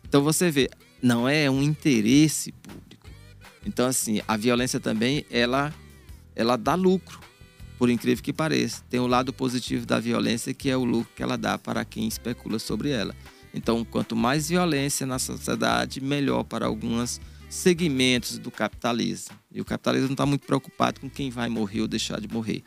Então 0.03 0.21
você 0.21 0.51
vê, 0.51 0.69
não 1.01 1.29
é 1.29 1.49
um 1.49 1.63
interesse 1.63 2.51
público. 2.51 3.09
Então 3.65 3.87
assim, 3.87 4.21
a 4.27 4.37
violência 4.37 4.81
também 4.81 5.25
ela 5.31 5.73
ela 6.35 6.57
dá 6.57 6.75
lucro 6.75 7.21
por 7.79 7.89
incrível 7.89 8.21
que 8.21 8.33
pareça. 8.33 8.83
Tem 8.91 8.99
o 8.99 9.05
um 9.05 9.07
lado 9.07 9.33
positivo 9.33 9.87
da 9.87 10.01
violência, 10.01 10.53
que 10.53 10.69
é 10.69 10.77
o 10.77 10.83
lucro 10.83 11.13
que 11.15 11.23
ela 11.23 11.39
dá 11.39 11.57
para 11.57 11.85
quem 11.85 12.09
especula 12.09 12.59
sobre 12.59 12.91
ela. 12.91 13.15
Então, 13.55 13.85
quanto 13.85 14.17
mais 14.17 14.49
violência 14.49 15.07
na 15.07 15.21
sociedade, 15.21 16.01
melhor 16.01 16.43
para 16.43 16.67
alguns 16.67 17.21
segmentos 17.49 18.39
do 18.39 18.51
capitalismo. 18.51 19.37
E 19.53 19.61
o 19.61 19.65
capitalismo 19.65 20.09
não 20.09 20.15
está 20.15 20.27
muito 20.27 20.45
preocupado 20.45 20.99
com 20.99 21.09
quem 21.09 21.31
vai 21.31 21.49
morrer 21.49 21.83
ou 21.83 21.87
deixar 21.87 22.21
de 22.21 22.27
morrer. 22.27 22.65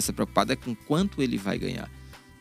Se 0.00 0.12
preocupado 0.12 0.52
é 0.52 0.56
com 0.56 0.74
quanto 0.74 1.22
ele 1.22 1.38
vai 1.38 1.58
ganhar. 1.58 1.90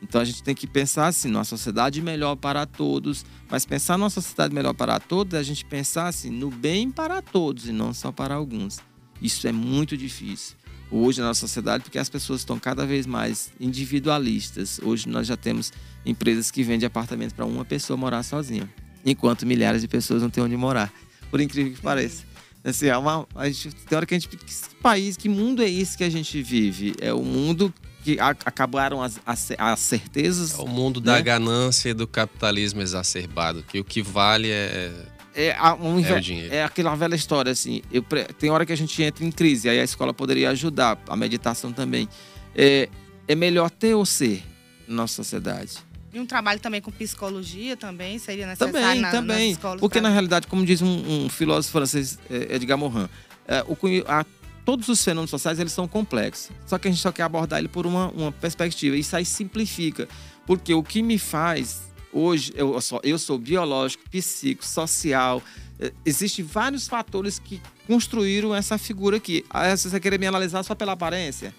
Então 0.02 0.20
a 0.20 0.26
gente 0.26 0.44
tem 0.44 0.54
que 0.54 0.68
pensar 0.68 1.08
assim, 1.08 1.30
numa 1.30 1.46
sociedade 1.46 2.02
melhor 2.02 2.36
para 2.36 2.66
todos, 2.66 3.26
mas 3.50 3.66
pensar 3.66 3.98
numa 3.98 4.10
sociedade 4.10 4.54
melhor 4.54 4.74
para 4.74 5.00
todos 5.00 5.34
é 5.34 5.38
a 5.38 5.44
gente 5.44 5.64
pensar 5.64 6.08
assim, 6.08 6.30
no 6.30 6.50
bem 6.50 6.92
para 6.92 7.22
todos 7.22 7.68
e 7.68 7.72
não 7.72 7.94
só 7.94 8.12
para 8.12 8.36
alguns. 8.36 8.80
Isso 9.22 9.48
é 9.48 9.52
muito 9.54 9.96
difícil 9.96 10.58
hoje 10.94 11.20
na 11.20 11.28
nossa 11.28 11.42
sociedade, 11.42 11.84
porque 11.84 11.98
as 11.98 12.10
pessoas 12.10 12.42
estão 12.42 12.60
cada 12.60 12.86
vez 12.86 13.08
mais 13.08 13.52
individualistas. 13.60 14.80
Hoje 14.84 15.10
nós 15.10 15.26
já 15.26 15.36
temos 15.36 15.74
empresas 16.06 16.52
que 16.52 16.62
vendem 16.64 16.86
apartamentos 16.86 17.34
para 17.34 17.46
uma 17.46 17.66
pessoa 17.66 17.98
morar 17.98 18.22
sozinha, 18.22 18.70
enquanto 19.04 19.46
milhares 19.46 19.82
de 19.82 19.88
pessoas 19.88 20.22
não 20.22 20.30
têm 20.30 20.44
onde 20.44 20.56
morar. 20.56 20.94
Por 21.32 21.42
incrível 21.42 21.74
que 21.74 21.82
pareça. 21.82 22.24
Assim, 22.64 22.88
é 22.88 22.98
uma, 22.98 23.28
a 23.36 23.50
gente, 23.50 23.76
tem 23.76 23.96
hora 23.96 24.06
que 24.06 24.16
a 24.16 24.20
gente. 24.20 24.30
Que 24.30 24.54
país, 24.82 25.18
que 25.18 25.28
mundo 25.28 25.62
é 25.62 25.70
esse 25.70 25.98
que 25.98 26.04
a 26.04 26.10
gente 26.10 26.42
vive? 26.42 26.96
É 27.02 27.14
o 27.14 27.22
mundo 27.22 27.74
que 28.04 28.20
a, 28.20 28.30
acabaram 28.30 29.02
as, 29.02 29.20
as, 29.26 29.52
as, 29.58 29.80
certezas. 29.80 30.58
É 30.58 30.62
o 30.62 30.68
mundo 30.68 31.00
né? 31.00 31.08
da 31.08 31.22
ganância 31.22 31.90
e 31.90 31.94
do 31.94 32.08
capitalismo 32.08 32.82
exacerbado, 32.82 33.64
que 33.64 33.80
o 33.80 33.84
que 33.84 34.02
vale 34.02 34.50
é 34.50 34.92
é, 35.36 35.56
um, 35.82 36.00
é, 36.00 36.58
é, 36.58 36.64
aquela 36.64 36.94
velha 36.96 37.16
história, 37.16 37.52
assim. 37.52 37.82
Eu, 37.92 38.04
tem 38.38 38.52
hora 38.52 38.66
que 38.66 38.72
a 38.72 38.78
gente 38.78 39.02
entra 39.02 39.26
em 39.26 39.32
crise, 39.32 39.68
aí 39.68 39.80
a 39.80 39.84
escola 39.84 40.14
poderia 40.14 40.52
ajudar, 40.52 41.02
a 41.08 41.16
meditação 41.16 41.74
também. 41.74 42.08
É, 42.56 42.88
é 43.28 43.34
melhor 43.34 43.70
ter 43.72 43.96
ou 43.96 44.06
ser 44.06 44.44
na 44.88 44.98
nossa 44.98 45.16
sociedade. 45.16 45.74
E 46.14 46.20
um 46.20 46.26
trabalho 46.26 46.60
também 46.60 46.82
com 46.82 46.92
psicologia 46.92 47.76
também 47.76 48.20
seria 48.20 48.46
necessário 48.46 48.74
também, 48.74 49.02
na, 49.02 49.12
também. 49.12 49.48
nas 49.50 49.58
escolas. 49.58 49.80
Porque, 49.80 50.00
pra... 50.00 50.10
na 50.10 50.14
realidade, 50.14 50.48
como 50.48 50.66
diz 50.66 50.82
um, 50.82 51.26
um 51.26 51.30
filósofo 51.30 51.72
francês, 51.72 52.20
é, 52.30 52.56
Edgar 52.56 52.78
Morin, 52.78 53.10
é, 53.48 53.64
o, 53.68 53.78
a, 54.08 54.26
todos 54.64 54.88
os 54.90 55.04
fenômenos 55.04 55.32
sociais 55.32 55.60
eles 55.60 55.74
são 55.74 55.88
complexos. 55.88 56.56
Só 56.66 56.78
que 56.78 56.88
a 56.88 56.92
gente 56.92 57.02
só 57.02 57.12
quer 57.12 57.24
abordar 57.24 57.60
ele 57.60 57.68
por 57.68 57.88
uma, 57.88 58.10
uma 58.10 58.32
perspectiva. 58.32 58.96
Isso 58.96 59.16
aí 59.16 59.26
simplifica. 59.26 60.08
Porque 60.46 60.74
o 60.74 60.84
que 60.84 61.02
me 61.02 61.18
faz 61.18 61.94
Hoje, 62.14 62.54
eu 62.56 62.80
sou, 62.80 63.02
eu 63.04 63.18
sou 63.18 63.40
biológico, 63.40 64.04
psíquico, 64.10 64.64
social. 64.64 65.42
É, 65.80 65.92
existem 66.06 66.46
vários 66.46 66.88
fatores 66.88 67.40
que 67.40 67.60
construíram 67.88 68.54
essa 68.54 68.78
figura 68.78 69.18
aqui. 69.18 69.44
Aí 69.50 69.76
você 69.76 70.00
querer 70.00 70.20
me 70.20 70.28
analisar 70.28 70.62
só 70.62 70.76
pela 70.76 70.92
aparência? 70.92 71.54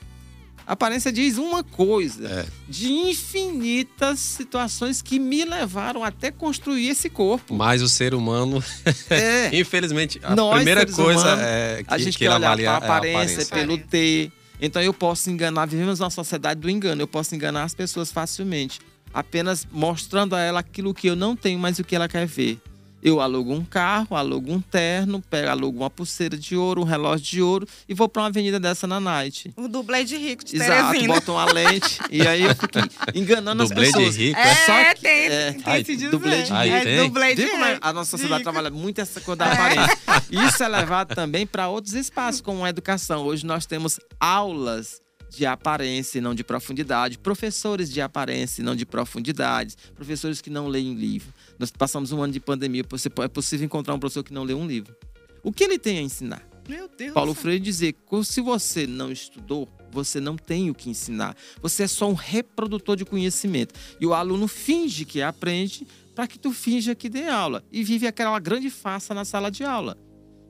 A 0.67 0.73
aparência 0.73 1.13
diz 1.13 1.37
uma 1.37 1.63
coisa 1.63 2.27
é. 2.27 2.47
de 2.69 2.91
infinitas 2.91 4.19
situações 4.19 5.03
que 5.03 5.19
me 5.19 5.45
levaram 5.45 6.03
até 6.03 6.31
construir 6.31 6.89
esse 6.89 7.11
corpo. 7.11 7.55
Mas 7.55 7.83
o 7.83 7.89
ser 7.89 8.15
humano, 8.15 8.63
é. 9.11 9.51
infelizmente, 9.57 10.19
a 10.23 10.35
Nós, 10.35 10.57
primeira 10.57 10.87
coisa 10.87 11.21
humanos, 11.21 11.45
é 11.45 11.85
que, 11.87 11.95
a 11.95 11.99
gente 11.99 12.17
que 12.17 12.25
ele 12.25 12.35
avalia 12.35 12.71
a 12.71 12.77
aparência, 12.77 13.09
é 13.09 13.17
a 13.17 13.21
aparência, 13.21 13.57
pelo 13.57 13.79
ter. 13.79 14.33
Então 14.61 14.81
eu 14.81 14.95
posso 14.95 15.31
enganar, 15.31 15.67
vivemos 15.67 16.01
uma 16.01 16.11
sociedade 16.11 16.61
do 16.61 16.71
engano, 16.71 17.03
eu 17.03 17.09
posso 17.09 17.35
enganar 17.35 17.65
as 17.65 17.75
pessoas 17.75 18.11
facilmente 18.11 18.81
apenas 19.15 19.67
mostrando 19.71 20.35
a 20.35 20.41
ela 20.41 20.59
aquilo 20.59 20.93
que 20.93 21.07
eu 21.07 21.15
não 21.15 21.37
tenho, 21.37 21.57
mas 21.59 21.79
o 21.79 21.85
que 21.85 21.95
ela 21.95 22.09
quer 22.09 22.27
ver. 22.27 22.61
Eu 23.05 23.21
alugo 23.21 23.53
um 23.53 23.63
carro, 23.63 24.17
alugo 24.17 24.51
um 24.51 24.63
terno, 24.63 25.23
pego, 25.29 25.51
alugo 25.51 25.81
uma 25.81 25.91
pulseira 25.91 26.39
de 26.39 26.57
ouro, 26.57 26.81
um 26.81 26.85
relógio 26.85 27.27
de 27.27 27.43
ouro 27.43 27.69
e 27.87 27.93
vou 27.93 28.09
para 28.09 28.23
uma 28.23 28.29
avenida 28.29 28.59
dessa 28.59 28.87
na 28.87 28.99
night. 28.99 29.53
O 29.59 29.69
dublê 29.69 30.05
de 30.05 30.17
rico 30.17 30.43
de 30.43 30.57
Exato, 30.57 30.93
Teresina. 30.93 31.15
botam 31.15 31.35
uma 31.35 31.45
lente 31.53 31.99
e 32.11 32.27
aí 32.27 32.45
eu 32.45 32.55
fico 32.55 32.79
enganando 33.15 33.63
as 33.63 33.69
dublê 33.69 33.87
pessoas. 33.89 34.15
De 34.15 34.29
rico, 34.29 34.41
é, 34.41 34.71
é 34.71 34.95
que, 34.95 35.01
tem, 35.03 35.27
é, 35.27 35.53
tem 35.53 35.63
ai, 35.67 35.85
se 35.85 35.97
dizer. 35.97 36.11
Dublê 36.11 36.43
de 36.45 36.53
rico. 36.53 36.89
é, 36.89 37.05
dublê 37.05 37.35
de 37.35 37.45
rico. 37.45 37.57
a 37.83 37.93
nossa 37.93 38.11
sociedade 38.13 38.41
rico. 38.41 38.51
trabalha 38.51 38.71
muito 38.71 38.99
essa 39.03 39.21
coisa 39.21 39.37
da 39.37 39.53
aparência. 39.53 39.99
Isso 40.31 40.63
é 40.65 40.69
levado 40.69 41.15
também 41.15 41.47
para 41.47 41.69
outros 41.69 41.93
espaços, 41.93 42.41
como 42.41 42.65
a 42.65 42.71
educação. 42.71 43.27
Hoje 43.27 43.45
nós 43.45 43.67
temos 43.67 44.01
aulas 44.19 45.04
de 45.37 45.47
aparência 45.47 46.19
e 46.19 46.21
não 46.21 46.35
de 46.35 46.45
profundidade, 46.45 47.19
professores 47.19 47.91
de 47.91 48.01
aparência 48.01 48.63
e 48.63 48.65
não 48.65 48.75
de 48.75 48.87
profundidade, 48.87 49.77
professores 49.95 50.41
que 50.41 50.51
não 50.51 50.69
leem 50.69 50.95
livro. 50.95 51.33
Nós 51.59 51.71
passamos 51.71 52.13
um 52.13 52.23
ano 52.23 52.33
de 52.33 52.41
pandemia, 52.41 52.85
você 52.89 53.09
é 53.23 53.29
possível 53.29 53.65
encontrar 53.65 53.95
um 53.95 53.99
professor 53.99 54.23
que 54.23 54.33
não 54.33 54.45
lê 54.45 54.55
um 54.55 54.67
livro. 54.67 54.95
O 55.43 55.53
que 55.53 55.65
ele 55.65 55.79
tem 55.79 55.99
a 55.99 56.03
ensinar? 56.03 56.47
Meu 56.69 56.89
Deus. 56.89 57.13
Paulo 57.13 57.35
Freire 57.35 57.61
dizia: 57.61 57.95
se 58.25 58.41
você 58.41 58.87
não 58.87 59.13
estudou, 59.13 59.69
você 59.91 60.19
não 60.19 60.37
tem 60.37 60.71
o 60.71 60.75
que 60.75 60.89
ensinar. 60.89 61.37
Você 61.61 61.83
é 61.83 61.87
só 61.87 62.09
um 62.09 62.15
reprodutor 62.15 62.97
de 62.97 63.05
conhecimento. 63.05 63.75
E 64.01 64.07
o 64.07 64.15
aluno 64.15 64.49
finge 64.49 65.05
que 65.05 65.21
aprende 65.21 65.87
para 66.15 66.27
que 66.27 66.39
tu 66.39 66.53
finja 66.53 66.95
que 66.95 67.09
dê 67.09 67.29
aula 67.29 67.63
e 67.71 67.83
vive 67.83 68.07
aquela 68.07 68.39
grande 68.39 68.71
farsa 68.71 69.13
na 69.13 69.25
sala 69.25 69.51
de 69.51 69.65
aula. 69.65 69.99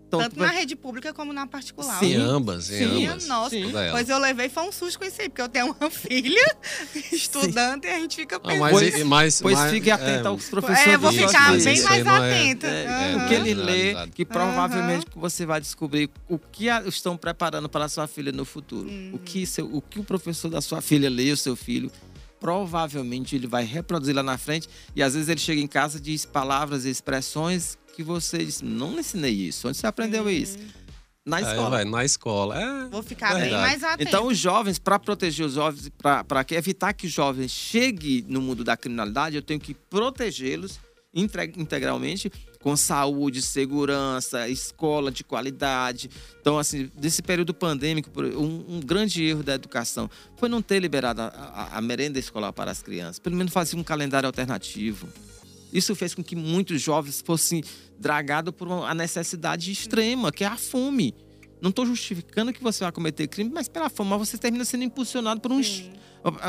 Então, 0.06 0.20
Tanto 0.20 0.38
na 0.38 0.50
rede 0.50 0.76
pública 0.76 1.12
como 1.12 1.32
na 1.32 1.46
particular. 1.46 1.98
Sim, 1.98 2.14
em 2.14 2.16
ambas, 2.16 2.70
em 2.70 2.78
Sim, 2.78 3.06
ambas. 3.06 3.26
Nossa, 3.26 3.50
Sim. 3.50 3.72
pois 3.90 4.08
eu 4.08 4.18
levei 4.18 4.48
foi 4.48 4.62
um 4.62 4.72
susto 4.72 4.98
com 4.98 5.04
isso 5.04 5.20
aí, 5.20 5.28
porque 5.28 5.42
eu 5.42 5.48
tenho 5.48 5.74
uma 5.78 5.90
filha 5.90 6.56
estudante 7.12 7.86
e 7.86 7.90
a 7.90 7.98
gente 7.98 8.16
fica 8.16 8.38
pensando. 8.38 8.60
mas, 8.60 9.04
mas, 9.04 9.42
pois 9.42 9.58
mas, 9.58 9.72
fique 9.72 9.90
atento 9.90 10.26
é, 10.26 10.28
aos 10.28 10.48
professores. 10.48 10.86
É, 10.86 10.94
eu 10.94 11.00
vou 11.00 11.12
ficar 11.12 11.52
bem 11.52 11.82
mais 11.82 12.06
é- 12.06 12.10
atenta. 12.10 12.66
É, 12.66 13.12
é, 13.12 13.16
o 13.16 13.28
que 13.28 13.34
ele 13.34 13.54
lê, 13.54 14.06
que 14.14 14.24
provavelmente 14.24 15.06
uhum. 15.14 15.20
você 15.20 15.44
vai 15.44 15.60
descobrir 15.60 16.10
o 16.28 16.38
que 16.38 16.66
estão 16.86 17.16
preparando 17.16 17.68
para 17.68 17.86
a 17.86 17.88
sua 17.88 18.06
filha 18.06 18.30
no 18.30 18.44
futuro. 18.44 18.88
Uhum. 18.88 19.10
O, 19.14 19.18
que 19.18 19.46
seu, 19.46 19.66
o 19.66 19.80
que 19.80 19.98
o 19.98 20.04
professor 20.04 20.50
da 20.50 20.60
sua 20.60 20.80
filha 20.80 21.10
lê, 21.10 21.32
o 21.32 21.36
seu 21.36 21.56
filho, 21.56 21.90
provavelmente 22.44 23.34
ele 23.34 23.46
vai 23.46 23.64
reproduzir 23.64 24.14
lá 24.14 24.22
na 24.22 24.36
frente. 24.36 24.68
E 24.94 25.02
às 25.02 25.14
vezes 25.14 25.30
ele 25.30 25.40
chega 25.40 25.62
em 25.62 25.66
casa 25.66 25.96
e 25.96 26.00
diz 26.00 26.26
palavras 26.26 26.84
e 26.84 26.90
expressões 26.90 27.78
que 27.96 28.02
você 28.02 28.44
disse, 28.44 28.62
não 28.62 29.00
ensinei 29.00 29.32
isso. 29.32 29.66
Onde 29.66 29.78
você 29.78 29.86
aprendeu 29.86 30.24
uhum. 30.24 30.28
isso? 30.28 30.58
Na 31.24 31.40
escola. 31.40 31.70
vai, 31.70 31.84
na 31.86 32.04
escola. 32.04 32.60
É, 32.60 32.88
Vou 32.90 33.02
ficar 33.02 33.28
verdade. 33.32 33.50
bem 33.50 33.60
mais 33.62 33.82
atento. 33.82 34.06
Então, 34.06 34.26
os 34.26 34.36
jovens, 34.36 34.78
para 34.78 34.98
proteger 34.98 35.46
os 35.46 35.54
jovens, 35.54 35.90
para 35.96 36.44
evitar 36.50 36.92
que 36.92 37.06
os 37.06 37.12
jovens 37.14 37.50
cheguem 37.50 38.26
no 38.28 38.42
mundo 38.42 38.62
da 38.62 38.76
criminalidade, 38.76 39.36
eu 39.36 39.42
tenho 39.42 39.58
que 39.58 39.72
protegê-los 39.72 40.78
integralmente 41.14 42.30
com 42.64 42.74
saúde, 42.78 43.42
segurança, 43.42 44.48
escola 44.48 45.10
de 45.10 45.22
qualidade. 45.22 46.08
Então, 46.40 46.58
assim, 46.58 46.90
desse 46.96 47.20
período 47.20 47.52
pandêmico, 47.52 48.10
um, 48.18 48.76
um 48.76 48.80
grande 48.80 49.22
erro 49.22 49.42
da 49.42 49.54
educação 49.54 50.08
foi 50.38 50.48
não 50.48 50.62
ter 50.62 50.80
liberado 50.80 51.20
a, 51.20 51.26
a, 51.26 51.76
a 51.76 51.80
merenda 51.82 52.18
escolar 52.18 52.54
para 52.54 52.70
as 52.70 52.82
crianças. 52.82 53.18
Pelo 53.18 53.36
menos 53.36 53.52
fazer 53.52 53.76
um 53.76 53.84
calendário 53.84 54.26
alternativo. 54.26 55.06
Isso 55.74 55.94
fez 55.94 56.14
com 56.14 56.24
que 56.24 56.34
muitos 56.34 56.80
jovens 56.80 57.22
fossem 57.22 57.62
dragados 57.98 58.54
por 58.54 58.66
uma 58.66 58.94
necessidade 58.94 59.70
extrema, 59.70 60.32
que 60.32 60.42
é 60.42 60.46
a 60.46 60.56
fome. 60.56 61.14
Não 61.60 61.70
estou 61.70 61.86
justificando 61.86 62.52
que 62.52 62.62
você 62.62 62.84
vai 62.84 62.92
cometer 62.92 63.26
crime, 63.26 63.50
mas 63.52 63.68
pela 63.68 63.88
fome, 63.88 64.10
mas 64.10 64.28
você 64.28 64.38
termina 64.38 64.64
sendo 64.64 64.84
impulsionado 64.84 65.40
por 65.40 65.50
um 65.52 65.60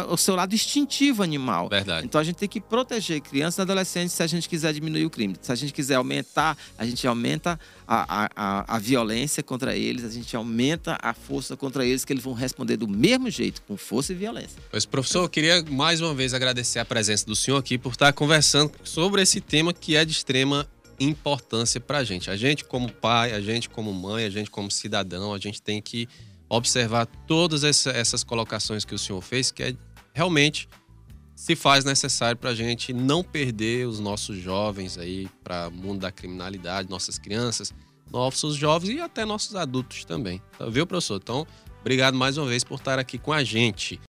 o 0.10 0.16
seu 0.16 0.36
lado 0.36 0.56
instintivo 0.56 1.22
animal. 1.22 1.68
Verdade. 1.68 2.06
Então 2.06 2.20
a 2.20 2.24
gente 2.24 2.38
tem 2.38 2.48
que 2.48 2.62
proteger 2.62 3.20
crianças 3.20 3.58
e 3.58 3.62
adolescentes 3.62 4.14
se 4.14 4.24
a 4.24 4.28
gente 4.28 4.48
quiser 4.48 4.74
diminuir 4.74 5.06
o 5.06 5.10
crime. 5.10 5.36
Se 5.42 5.52
a 5.52 5.56
gente 5.56 5.74
quiser 5.74 5.96
aumentar, 5.96 6.58
a 6.78 6.86
gente 6.86 7.06
aumenta 7.06 7.60
a, 7.86 8.30
a, 8.36 8.76
a 8.76 8.80
violência 8.80 9.44
contra 9.44 9.76
eles, 9.76 10.06
a 10.06 10.10
gente 10.10 10.34
aumenta 10.36 10.98
a 11.02 11.14
força 11.14 11.58
contra 11.58 11.86
eles, 11.86 12.06
que 12.06 12.14
eles 12.14 12.24
vão 12.24 12.34
responder 12.34 12.78
do 12.78 12.88
mesmo 12.88 13.30
jeito, 13.30 13.62
com 13.64 13.76
força 13.76 14.14
e 14.14 14.16
violência. 14.16 14.62
Pois, 14.72 14.86
professor, 14.86 15.24
eu 15.24 15.30
queria 15.30 15.62
mais 15.64 16.00
uma 16.00 16.14
vez 16.14 16.34
agradecer 16.34 16.80
a 16.80 16.86
presença 16.86 17.26
do 17.26 17.36
senhor 17.36 17.58
aqui 17.58 17.78
por 17.78 17.92
estar 17.92 18.14
conversando 18.14 18.72
sobre 18.84 19.22
esse 19.22 19.42
tema 19.42 19.74
que 19.74 19.96
é 19.96 20.06
de 20.06 20.14
extrema 20.14 20.66
importância 21.00 21.80
para 21.80 22.00
a 22.00 22.04
gente. 22.04 22.30
A 22.30 22.36
gente 22.36 22.66
como 22.66 22.92
pai, 22.92 23.34
a 23.34 23.42
gente 23.42 23.70
como 23.70 23.94
mãe, 23.94 24.26
a 24.26 24.30
gente 24.30 24.50
como 24.50 24.70
cidadão, 24.72 25.34
a 25.34 25.38
gente 25.38 25.62
tem 25.62 25.82
que 25.82 26.08
observar 26.48 27.06
todas 27.28 27.64
essas 27.64 28.24
colocações 28.24 28.86
que 28.86 28.94
o 28.94 29.00
senhor 29.00 29.22
fez, 29.22 29.52
que 29.52 29.64
é 29.64 29.76
realmente 30.14 30.70
se 31.36 31.56
faz 31.56 31.84
necessário 31.84 32.38
para 32.38 32.52
a 32.52 32.56
gente 32.56 32.94
não 32.94 33.22
perder 33.22 33.88
os 33.88 34.00
nossos 34.00 34.38
jovens 34.38 34.98
aí 34.98 35.28
para 35.44 35.68
o 35.68 35.72
mundo 35.72 36.00
da 36.00 36.12
criminalidade, 36.12 36.90
nossas 36.90 37.20
crianças, 37.20 37.74
nossos 38.10 38.56
jovens 38.56 38.96
e 38.96 39.02
até 39.02 39.26
nossos 39.26 39.56
adultos 39.56 40.06
também. 40.06 40.42
Tá, 40.58 40.68
viu, 40.70 40.88
professor? 40.88 41.20
Então, 41.22 41.46
obrigado 41.82 42.16
mais 42.16 42.38
uma 42.38 42.48
vez 42.48 42.64
por 42.64 42.80
estar 42.80 42.98
aqui 42.98 43.18
com 43.18 43.34
a 43.34 43.44
gente. 43.44 44.00